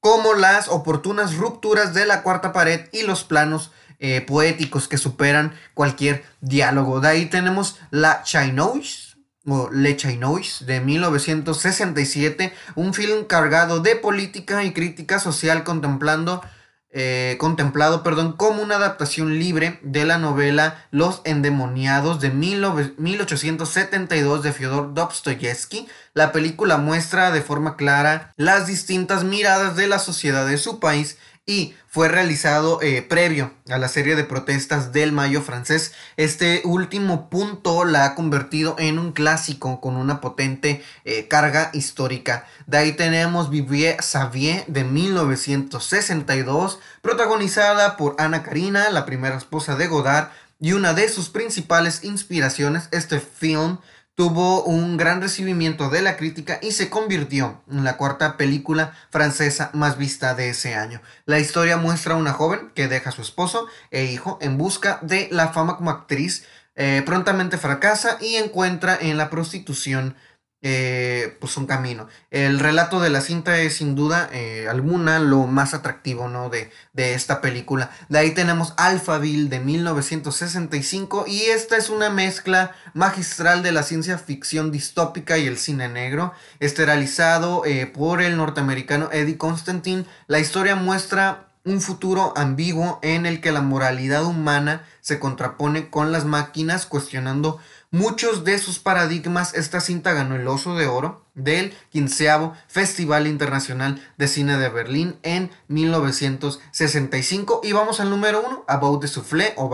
como 0.00 0.34
las 0.34 0.68
oportunas 0.68 1.36
rupturas 1.36 1.94
de 1.94 2.06
la 2.06 2.22
cuarta 2.22 2.52
pared 2.52 2.88
y 2.92 3.02
los 3.02 3.24
planos 3.24 3.70
eh, 4.00 4.20
poéticos 4.20 4.88
que 4.88 4.98
superan 4.98 5.54
cualquier 5.74 6.24
diálogo. 6.40 7.00
De 7.00 7.08
ahí 7.08 7.26
tenemos 7.26 7.78
La 7.90 8.22
Chinoise 8.22 9.16
o 9.46 9.70
Le 9.72 9.96
Chinoise 9.96 10.64
de 10.66 10.80
1967, 10.80 12.52
un 12.74 12.94
film 12.94 13.24
cargado 13.24 13.80
de 13.80 13.96
política 13.96 14.64
y 14.64 14.72
crítica 14.72 15.18
social 15.18 15.64
contemplando 15.64 16.42
eh, 16.90 17.36
contemplado 17.38 18.02
perdón, 18.02 18.32
como 18.32 18.62
una 18.62 18.76
adaptación 18.76 19.38
libre 19.38 19.78
de 19.82 20.06
la 20.06 20.16
novela 20.16 20.86
Los 20.90 21.20
Endemoniados 21.24 22.18
de 22.20 22.30
1872 22.30 24.42
de 24.42 24.52
Fyodor 24.52 24.94
Dostoyevsky. 24.94 25.86
La 26.14 26.32
película 26.32 26.78
muestra 26.78 27.30
de 27.30 27.42
forma 27.42 27.76
clara 27.76 28.32
las 28.36 28.66
distintas 28.66 29.24
miradas 29.24 29.76
de 29.76 29.86
la 29.86 29.98
sociedad 29.98 30.46
de 30.46 30.56
su 30.56 30.80
país 30.80 31.18
y 31.48 31.74
fue 31.88 32.08
realizado 32.08 32.80
eh, 32.82 33.00
previo 33.00 33.52
a 33.70 33.78
la 33.78 33.88
serie 33.88 34.16
de 34.16 34.24
protestas 34.24 34.92
del 34.92 35.12
Mayo 35.12 35.40
francés. 35.40 35.92
Este 36.18 36.60
último 36.64 37.30
punto 37.30 37.86
la 37.86 38.04
ha 38.04 38.14
convertido 38.14 38.76
en 38.78 38.98
un 38.98 39.12
clásico 39.12 39.80
con 39.80 39.96
una 39.96 40.20
potente 40.20 40.84
eh, 41.06 41.26
carga 41.26 41.70
histórica. 41.72 42.46
De 42.66 42.76
ahí 42.76 42.92
tenemos 42.92 43.48
Vivier 43.48 43.96
Xavier 43.96 44.66
de 44.66 44.84
1962, 44.84 46.80
protagonizada 47.00 47.96
por 47.96 48.14
Ana 48.18 48.42
Karina, 48.42 48.90
la 48.90 49.06
primera 49.06 49.38
esposa 49.38 49.74
de 49.74 49.86
Godard, 49.86 50.28
y 50.60 50.72
una 50.72 50.92
de 50.92 51.08
sus 51.08 51.30
principales 51.30 52.04
inspiraciones, 52.04 52.88
este 52.90 53.20
film 53.20 53.78
tuvo 54.18 54.64
un 54.64 54.96
gran 54.96 55.20
recibimiento 55.22 55.90
de 55.90 56.02
la 56.02 56.16
crítica 56.16 56.58
y 56.60 56.72
se 56.72 56.90
convirtió 56.90 57.62
en 57.70 57.84
la 57.84 57.96
cuarta 57.96 58.36
película 58.36 58.92
francesa 59.10 59.70
más 59.74 59.96
vista 59.96 60.34
de 60.34 60.48
ese 60.48 60.74
año. 60.74 61.00
La 61.24 61.38
historia 61.38 61.76
muestra 61.76 62.14
a 62.14 62.16
una 62.16 62.32
joven 62.32 62.72
que 62.74 62.88
deja 62.88 63.10
a 63.10 63.12
su 63.12 63.22
esposo 63.22 63.68
e 63.92 64.06
hijo 64.06 64.36
en 64.40 64.58
busca 64.58 64.98
de 65.02 65.28
la 65.30 65.50
fama 65.52 65.76
como 65.76 65.90
actriz, 65.90 66.44
eh, 66.74 67.04
prontamente 67.06 67.58
fracasa 67.58 68.18
y 68.20 68.34
encuentra 68.34 68.98
en 69.00 69.18
la 69.18 69.30
prostitución 69.30 70.16
eh, 70.60 71.36
pues 71.40 71.56
un 71.56 71.66
camino. 71.66 72.08
El 72.30 72.58
relato 72.58 72.98
de 73.00 73.10
la 73.10 73.20
cinta 73.20 73.58
es 73.58 73.76
sin 73.76 73.94
duda 73.94 74.28
eh, 74.32 74.66
alguna 74.68 75.20
lo 75.20 75.46
más 75.46 75.72
atractivo 75.72 76.28
¿no? 76.28 76.50
de, 76.50 76.70
de, 76.92 77.14
esta 77.14 77.40
película. 77.40 77.90
De 78.08 78.18
ahí 78.18 78.32
tenemos 78.32 78.74
Alphaville 78.76 79.48
de 79.48 79.60
1965 79.60 81.26
y 81.28 81.42
esta 81.42 81.76
es 81.76 81.90
una 81.90 82.10
mezcla 82.10 82.72
magistral 82.92 83.62
de 83.62 83.70
la 83.70 83.84
ciencia 83.84 84.18
ficción 84.18 84.72
distópica 84.72 85.38
y 85.38 85.46
el 85.46 85.58
cine 85.58 85.88
negro. 85.88 86.32
Este 86.58 86.84
realizado 86.84 87.64
eh, 87.64 87.86
por 87.86 88.20
el 88.20 88.36
norteamericano 88.36 89.10
Eddie 89.12 89.38
Constantine. 89.38 90.06
La 90.26 90.40
historia 90.40 90.74
muestra 90.74 91.44
un 91.64 91.80
futuro 91.80 92.32
ambiguo 92.36 92.98
en 93.02 93.26
el 93.26 93.40
que 93.40 93.52
la 93.52 93.60
moralidad 93.60 94.24
humana 94.24 94.84
se 95.00 95.18
contrapone 95.18 95.90
con 95.90 96.12
las 96.12 96.24
máquinas 96.24 96.86
cuestionando 96.86 97.58
muchos 97.90 98.44
de 98.44 98.58
sus 98.58 98.78
paradigmas, 98.78 99.54
esta 99.54 99.80
cinta 99.80 100.12
ganó 100.12 100.36
el 100.36 100.46
Oso 100.46 100.76
de 100.76 100.86
Oro 100.86 101.24
del 101.34 101.72
15 101.90 102.52
Festival 102.66 103.26
Internacional 103.26 104.02
de 104.16 104.28
Cine 104.28 104.58
de 104.58 104.68
Berlín 104.68 105.18
en 105.22 105.50
1965. 105.68 107.60
Y 107.64 107.72
vamos 107.72 108.00
al 108.00 108.10
número 108.10 108.42
uno, 108.46 108.64
About 108.68 109.00
the 109.02 109.08
Soufflé 109.08 109.54
o 109.56 109.70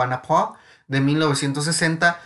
de 0.86 1.00
1960. 1.00 2.20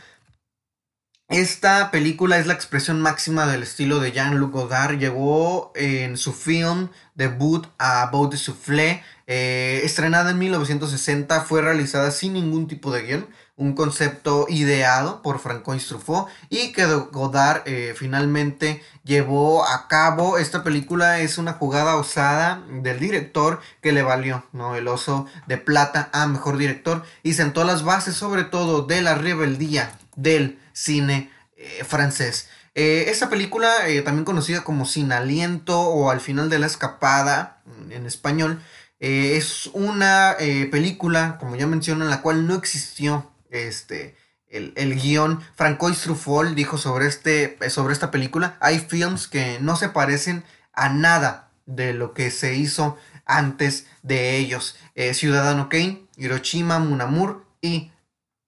esta 1.29 1.91
película 1.91 2.39
es 2.39 2.47
la 2.47 2.55
expresión 2.55 3.03
máxima 3.03 3.47
del 3.47 3.63
estilo 3.63 4.01
de 4.01 4.13
Jean-Luc 4.13 4.53
Godard. 4.53 4.99
Llegó 4.99 5.73
en 5.75 6.17
su 6.17 6.33
film 6.33 6.89
debut 7.15 7.67
a 7.79 8.09
Beau 8.11 8.29
de 8.31 8.39
Soufflé, 8.39 9.03
eh, 9.27 9.83
estrenada 9.85 10.31
en 10.31 10.39
1960, 10.39 11.43
fue 11.43 11.61
realizada 11.61 12.11
sin 12.11 12.33
ningún 12.33 12.67
tipo 12.67 12.91
de 12.91 13.03
guion, 13.03 13.27
un 13.59 13.75
concepto 13.75 14.47
ideado 14.49 15.21
por 15.21 15.41
Francois 15.41 15.85
Truffaut 15.87 16.29
y 16.49 16.73
que 16.73 16.87
Godard 16.87 17.63
eh, 17.67 17.93
finalmente 17.95 18.83
llevó 19.05 19.67
a 19.67 19.89
cabo. 19.89 20.39
Esta 20.39 20.63
película 20.63 21.21
es 21.21 21.39
una 21.39 21.55
jugada 21.55 21.97
osada 21.97 22.63
del 22.71 23.01
director 23.01 23.61
que 23.83 23.93
le 23.93 24.03
valió 24.03 24.45
¿no? 24.53 24.77
el 24.77 24.87
oso 24.87 25.27
de 25.47 25.59
plata 25.59 26.09
a 26.13 26.27
mejor 26.29 26.57
director 26.57 27.03
y 27.25 27.35
sentó 27.35 27.65
las 27.65 27.83
bases 27.83 28.15
sobre 28.15 28.45
todo 28.45 28.83
de 28.83 29.03
la 29.03 29.17
rebeldía 29.17 29.99
del 30.15 30.61
cine 30.73 31.31
eh, 31.57 31.83
francés. 31.85 32.49
Eh, 32.77 33.07
esta 33.09 33.29
película, 33.29 33.89
eh, 33.89 34.03
también 34.03 34.25
conocida 34.25 34.63
como 34.63 34.87
Sin 34.87 35.11
Aliento 35.11 35.81
o 35.81 36.11
Al 36.11 36.21
final 36.21 36.49
de 36.49 36.61
la 36.61 36.67
escapada 36.67 37.61
en 37.91 38.07
español, 38.07 38.63
es 39.01 39.71
una 39.75 40.37
película, 40.73 41.37
como 41.39 41.55
ya 41.55 41.69
menciono, 41.69 42.05
en 42.05 42.11
la 42.11 42.21
cual 42.21 42.49
no 42.49 42.57
existió 42.57 43.31
este, 43.51 44.17
el, 44.49 44.73
el 44.77 45.01
guion. 45.01 45.43
Francois 45.55 46.01
Truffaut 46.01 46.49
dijo 46.55 46.79
sobre, 46.79 47.07
este, 47.07 47.59
sobre 47.71 47.93
esta 47.93 48.11
película, 48.11 48.57
hay 48.61 48.79
films 48.79 49.29
que 49.29 49.59
no 49.61 49.77
se 49.77 49.89
parecen 49.89 50.45
a 50.73 50.89
nada 50.89 51.51
de 51.67 51.93
lo 51.93 52.15
que 52.15 52.31
se 52.31 52.55
hizo 52.55 52.97
antes 53.27 53.87
de 54.03 54.37
ellos. 54.37 54.77
Ciudadano 55.13 55.69
Kane, 55.69 56.07
Hiroshima, 56.17 56.79
Munamur 56.79 57.45
y 57.61 57.93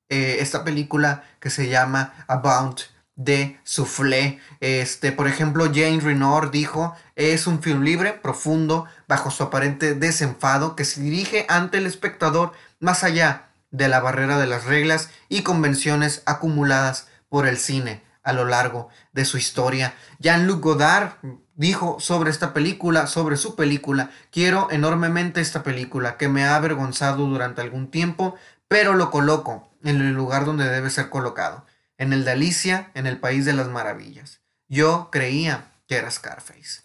eh, 0.08 0.38
esta 0.40 0.64
película 0.64 1.22
que 1.38 1.50
se 1.50 1.68
llama 1.68 2.12
About 2.26 2.80
de 3.14 3.60
Soufflé. 3.62 4.40
Este, 4.60 5.12
por 5.12 5.28
ejemplo, 5.28 5.66
Jane 5.66 6.00
Renoir 6.00 6.50
dijo, 6.50 6.96
es 7.14 7.46
un 7.46 7.62
film 7.62 7.82
libre, 7.82 8.14
profundo, 8.14 8.86
bajo 9.06 9.30
su 9.30 9.44
aparente 9.44 9.94
desenfado, 9.94 10.74
que 10.74 10.84
se 10.84 11.00
dirige 11.00 11.46
ante 11.48 11.78
el 11.78 11.86
espectador 11.86 12.52
más 12.80 13.04
allá 13.04 13.49
de 13.70 13.88
la 13.88 14.00
barrera 14.00 14.38
de 14.38 14.46
las 14.46 14.64
reglas 14.64 15.10
y 15.28 15.42
convenciones 15.42 16.22
acumuladas 16.26 17.08
por 17.28 17.46
el 17.46 17.58
cine 17.58 18.02
a 18.22 18.32
lo 18.32 18.44
largo 18.44 18.88
de 19.12 19.24
su 19.24 19.38
historia. 19.38 19.94
Jean-Luc 20.18 20.60
Godard 20.60 21.12
dijo 21.54 21.98
sobre 22.00 22.30
esta 22.30 22.52
película, 22.52 23.06
sobre 23.06 23.36
su 23.36 23.56
película, 23.56 24.10
quiero 24.30 24.68
enormemente 24.70 25.40
esta 25.40 25.62
película 25.62 26.16
que 26.16 26.28
me 26.28 26.44
ha 26.44 26.56
avergonzado 26.56 27.26
durante 27.26 27.60
algún 27.60 27.90
tiempo, 27.90 28.36
pero 28.68 28.94
lo 28.94 29.10
coloco 29.10 29.70
en 29.82 30.00
el 30.00 30.12
lugar 30.12 30.44
donde 30.44 30.68
debe 30.68 30.90
ser 30.90 31.10
colocado, 31.10 31.66
en 31.98 32.12
el 32.12 32.24
de 32.24 32.32
Alicia, 32.32 32.90
en 32.94 33.06
el 33.06 33.18
País 33.18 33.44
de 33.44 33.52
las 33.52 33.68
Maravillas. 33.68 34.40
Yo 34.68 35.08
creía 35.10 35.72
que 35.86 35.96
era 35.96 36.10
Scarface. 36.10 36.82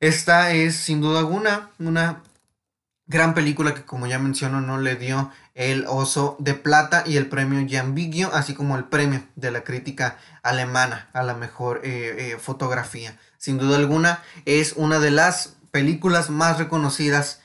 Esta 0.00 0.52
es 0.52 0.76
sin 0.76 1.00
duda 1.00 1.18
alguna 1.18 1.70
una 1.78 2.22
gran 3.06 3.34
película 3.34 3.74
que 3.74 3.84
como 3.84 4.06
ya 4.06 4.18
menciono 4.18 4.60
no 4.60 4.78
le 4.78 4.94
dio 4.94 5.32
el 5.58 5.86
oso 5.88 6.36
de 6.38 6.54
plata 6.54 7.02
y 7.04 7.16
el 7.16 7.26
premio 7.26 7.66
Giambigio, 7.66 8.32
así 8.32 8.54
como 8.54 8.76
el 8.76 8.84
premio 8.84 9.24
de 9.34 9.50
la 9.50 9.64
crítica 9.64 10.16
alemana 10.44 11.08
a 11.12 11.24
la 11.24 11.34
mejor 11.34 11.80
eh, 11.82 12.14
eh, 12.16 12.36
fotografía. 12.38 13.18
Sin 13.38 13.58
duda 13.58 13.76
alguna 13.76 14.22
es 14.44 14.74
una 14.76 15.00
de 15.00 15.10
las 15.10 15.56
películas 15.72 16.30
más 16.30 16.58
reconocidas 16.58 17.40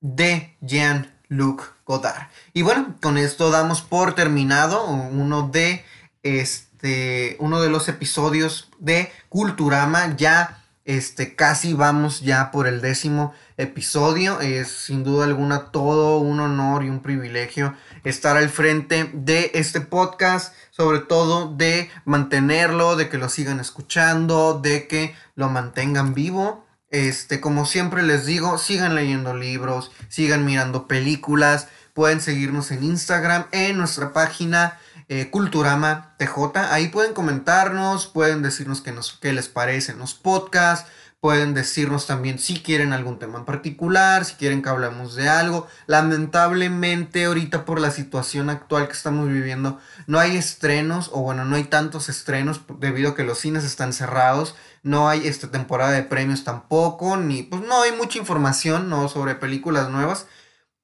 de 0.00 0.56
Jean-Luc 0.62 1.74
Godard. 1.84 2.28
Y 2.54 2.62
bueno, 2.62 2.96
con 3.02 3.18
esto 3.18 3.50
damos 3.50 3.82
por 3.82 4.14
terminado 4.14 4.86
uno 4.86 5.46
de 5.46 5.84
este 6.22 7.36
uno 7.38 7.60
de 7.60 7.68
los 7.68 7.86
episodios 7.90 8.70
de 8.78 9.12
Culturama. 9.28 10.16
Ya 10.16 10.64
este 10.86 11.36
casi 11.36 11.74
vamos 11.74 12.22
ya 12.22 12.50
por 12.50 12.66
el 12.66 12.80
décimo 12.80 13.34
episodio. 13.62 14.40
Es 14.40 14.68
sin 14.68 15.04
duda 15.04 15.24
alguna 15.24 15.70
todo 15.70 16.18
un 16.18 16.40
honor 16.40 16.84
y 16.84 16.90
un 16.90 17.00
privilegio 17.00 17.74
estar 18.04 18.36
al 18.36 18.48
frente 18.48 19.10
de 19.12 19.50
este 19.54 19.80
podcast, 19.80 20.54
sobre 20.70 21.00
todo 21.00 21.54
de 21.54 21.90
mantenerlo, 22.04 22.96
de 22.96 23.08
que 23.08 23.18
lo 23.18 23.28
sigan 23.28 23.60
escuchando, 23.60 24.60
de 24.60 24.86
que 24.86 25.14
lo 25.34 25.48
mantengan 25.48 26.14
vivo. 26.14 26.66
Este, 26.90 27.40
como 27.40 27.64
siempre 27.64 28.02
les 28.02 28.26
digo, 28.26 28.58
sigan 28.58 28.94
leyendo 28.94 29.34
libros, 29.34 29.90
sigan 30.08 30.44
mirando 30.44 30.86
películas, 30.86 31.68
pueden 31.94 32.20
seguirnos 32.20 32.70
en 32.70 32.84
Instagram, 32.84 33.46
en 33.50 33.78
nuestra 33.78 34.12
página 34.12 34.78
eh, 35.08 35.30
Culturama 35.30 36.14
TJ. 36.18 36.58
Ahí 36.70 36.88
pueden 36.88 37.14
comentarnos, 37.14 38.06
pueden 38.06 38.42
decirnos 38.42 38.80
qué, 38.82 38.92
nos, 38.92 39.18
qué 39.20 39.32
les 39.32 39.48
parecen 39.48 39.98
los 39.98 40.14
podcasts, 40.14 40.90
pueden 41.22 41.54
decirnos 41.54 42.08
también 42.08 42.40
si 42.40 42.60
quieren 42.62 42.92
algún 42.92 43.20
tema 43.20 43.38
en 43.38 43.44
particular, 43.44 44.24
si 44.24 44.34
quieren 44.34 44.60
que 44.60 44.70
hablemos 44.70 45.14
de 45.14 45.28
algo. 45.28 45.68
Lamentablemente 45.86 47.26
ahorita 47.26 47.64
por 47.64 47.80
la 47.80 47.92
situación 47.92 48.50
actual 48.50 48.88
que 48.88 48.94
estamos 48.94 49.28
viviendo, 49.28 49.78
no 50.08 50.18
hay 50.18 50.36
estrenos, 50.36 51.10
o 51.12 51.22
bueno, 51.22 51.44
no 51.44 51.54
hay 51.54 51.62
tantos 51.62 52.08
estrenos 52.08 52.62
debido 52.80 53.10
a 53.10 53.14
que 53.14 53.22
los 53.22 53.38
cines 53.38 53.62
están 53.62 53.92
cerrados 53.92 54.56
no 54.82 55.08
hay 55.08 55.26
esta 55.28 55.50
temporada 55.50 55.92
de 55.92 56.02
premios 56.02 56.44
tampoco, 56.44 57.16
ni 57.16 57.44
pues 57.44 57.62
no 57.62 57.82
hay 57.82 57.92
mucha 57.92 58.18
información 58.18 58.88
¿no? 58.90 59.08
sobre 59.08 59.36
películas 59.36 59.88
nuevas, 59.90 60.26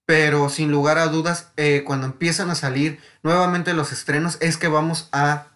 pero 0.06 0.48
sin 0.50 0.70
lugar 0.70 0.98
a 0.98 1.08
dudas, 1.08 1.48
eh, 1.56 1.82
cuando 1.84 2.06
empiezan 2.06 2.50
a 2.50 2.54
salir 2.54 3.00
nuevamente 3.22 3.74
los 3.74 3.92
estrenos, 3.92 4.38
es 4.40 4.56
que 4.56 4.68
vamos 4.68 5.08
a 5.10 5.48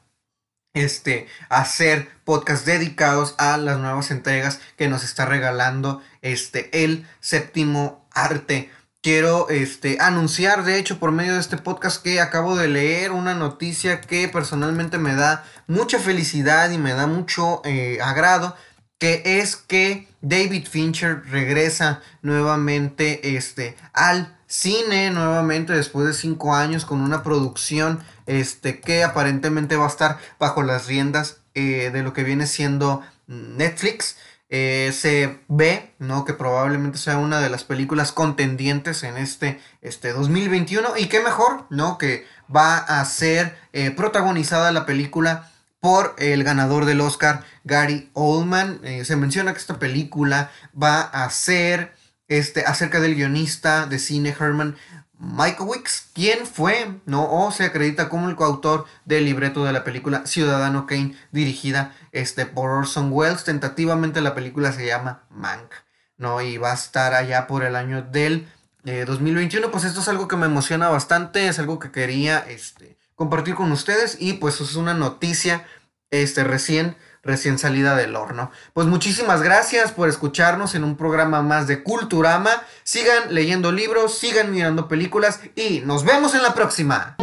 este, 0.74 1.26
hacer 1.48 2.08
podcasts 2.24 2.64
dedicados 2.64 3.34
a 3.38 3.56
las 3.56 3.78
nuevas 3.78 4.10
entregas 4.10 4.60
que 4.76 4.88
nos 4.88 5.04
está 5.04 5.26
regalando 5.26 6.02
este, 6.22 6.84
el 6.84 7.06
séptimo 7.20 8.06
arte. 8.12 8.70
Quiero 9.02 9.48
este, 9.48 9.98
anunciar, 10.00 10.64
de 10.64 10.78
hecho, 10.78 10.98
por 10.98 11.10
medio 11.10 11.34
de 11.34 11.40
este 11.40 11.56
podcast 11.58 12.02
que 12.02 12.20
acabo 12.20 12.56
de 12.56 12.68
leer 12.68 13.10
una 13.10 13.34
noticia 13.34 14.00
que 14.00 14.28
personalmente 14.28 14.96
me 14.98 15.14
da 15.14 15.44
mucha 15.66 15.98
felicidad 15.98 16.70
y 16.70 16.78
me 16.78 16.94
da 16.94 17.08
mucho 17.08 17.62
eh, 17.64 17.98
agrado, 18.00 18.56
que 18.98 19.22
es 19.24 19.56
que 19.56 20.08
David 20.20 20.68
Fincher 20.68 21.24
regresa 21.28 22.00
nuevamente 22.22 23.36
este, 23.36 23.76
al 23.92 24.36
cine, 24.46 25.10
nuevamente 25.10 25.72
después 25.72 26.06
de 26.06 26.12
cinco 26.12 26.54
años 26.54 26.84
con 26.84 27.00
una 27.00 27.24
producción 27.24 27.98
este, 28.26 28.80
que 28.80 29.04
aparentemente 29.04 29.76
va 29.76 29.84
a 29.84 29.88
estar 29.88 30.18
bajo 30.38 30.62
las 30.62 30.86
riendas 30.86 31.38
eh, 31.54 31.90
de 31.92 32.02
lo 32.02 32.12
que 32.12 32.24
viene 32.24 32.46
siendo 32.46 33.02
Netflix. 33.26 34.16
Eh, 34.48 34.92
se 34.94 35.40
ve, 35.48 35.94
¿no? 35.98 36.24
Que 36.24 36.34
probablemente 36.34 36.98
sea 36.98 37.16
una 37.18 37.40
de 37.40 37.48
las 37.48 37.64
películas 37.64 38.12
contendientes 38.12 39.02
en 39.02 39.16
este, 39.16 39.60
este 39.80 40.12
2021. 40.12 40.96
Y 40.98 41.06
qué 41.06 41.20
mejor, 41.20 41.66
¿no? 41.70 41.96
Que 41.98 42.26
va 42.54 42.76
a 42.76 43.04
ser 43.04 43.56
eh, 43.72 43.90
protagonizada 43.90 44.72
la 44.72 44.84
película 44.84 45.50
por 45.80 46.14
el 46.18 46.44
ganador 46.44 46.84
del 46.84 47.00
Oscar, 47.00 47.44
Gary 47.64 48.10
Oldman. 48.12 48.80
Se 49.04 49.16
menciona 49.16 49.52
que 49.52 49.58
esta 49.58 49.78
película 49.78 50.52
va 50.80 51.00
a 51.00 51.28
ser 51.30 51.92
este, 52.28 52.64
acerca 52.64 53.00
del 53.00 53.14
guionista 53.14 53.86
de 53.86 53.98
cine 53.98 54.34
Herman 54.38 54.76
Michael 55.24 55.68
Wicks, 55.68 56.08
quien 56.14 56.48
fue, 56.48 57.00
¿no? 57.06 57.30
O 57.30 57.52
se 57.52 57.64
acredita 57.64 58.08
como 58.08 58.28
el 58.28 58.34
coautor 58.34 58.86
del 59.04 59.24
libreto 59.24 59.64
de 59.64 59.72
la 59.72 59.84
película 59.84 60.26
Ciudadano 60.26 60.84
Kane, 60.84 61.16
dirigida 61.30 61.94
este, 62.10 62.44
por 62.44 62.70
Orson 62.70 63.12
Welles. 63.12 63.44
Tentativamente 63.44 64.20
la 64.20 64.34
película 64.34 64.72
se 64.72 64.84
llama 64.84 65.22
Mank, 65.30 65.72
¿no? 66.16 66.40
Y 66.40 66.58
va 66.58 66.72
a 66.72 66.74
estar 66.74 67.14
allá 67.14 67.46
por 67.46 67.62
el 67.62 67.76
año 67.76 68.02
del 68.02 68.48
2021. 68.82 69.68
Eh, 69.68 69.70
pues 69.70 69.84
esto 69.84 70.00
es 70.00 70.08
algo 70.08 70.26
que 70.26 70.34
me 70.34 70.46
emociona 70.46 70.88
bastante, 70.88 71.46
es 71.46 71.60
algo 71.60 71.78
que 71.78 71.92
quería 71.92 72.40
este, 72.40 72.98
compartir 73.14 73.54
con 73.54 73.70
ustedes 73.70 74.16
y 74.18 74.32
pues 74.32 74.60
es 74.60 74.74
una 74.74 74.92
noticia 74.92 75.64
este, 76.10 76.42
recién 76.42 76.96
recién 77.22 77.58
salida 77.58 77.94
del 77.96 78.16
horno. 78.16 78.50
Pues 78.72 78.86
muchísimas 78.86 79.42
gracias 79.42 79.92
por 79.92 80.08
escucharnos 80.08 80.74
en 80.74 80.84
un 80.84 80.96
programa 80.96 81.42
más 81.42 81.66
de 81.66 81.82
Culturama. 81.82 82.50
Sigan 82.84 83.34
leyendo 83.34 83.72
libros, 83.72 84.18
sigan 84.18 84.50
mirando 84.50 84.88
películas 84.88 85.40
y 85.54 85.80
nos 85.80 86.04
vemos 86.04 86.34
en 86.34 86.42
la 86.42 86.54
próxima. 86.54 87.16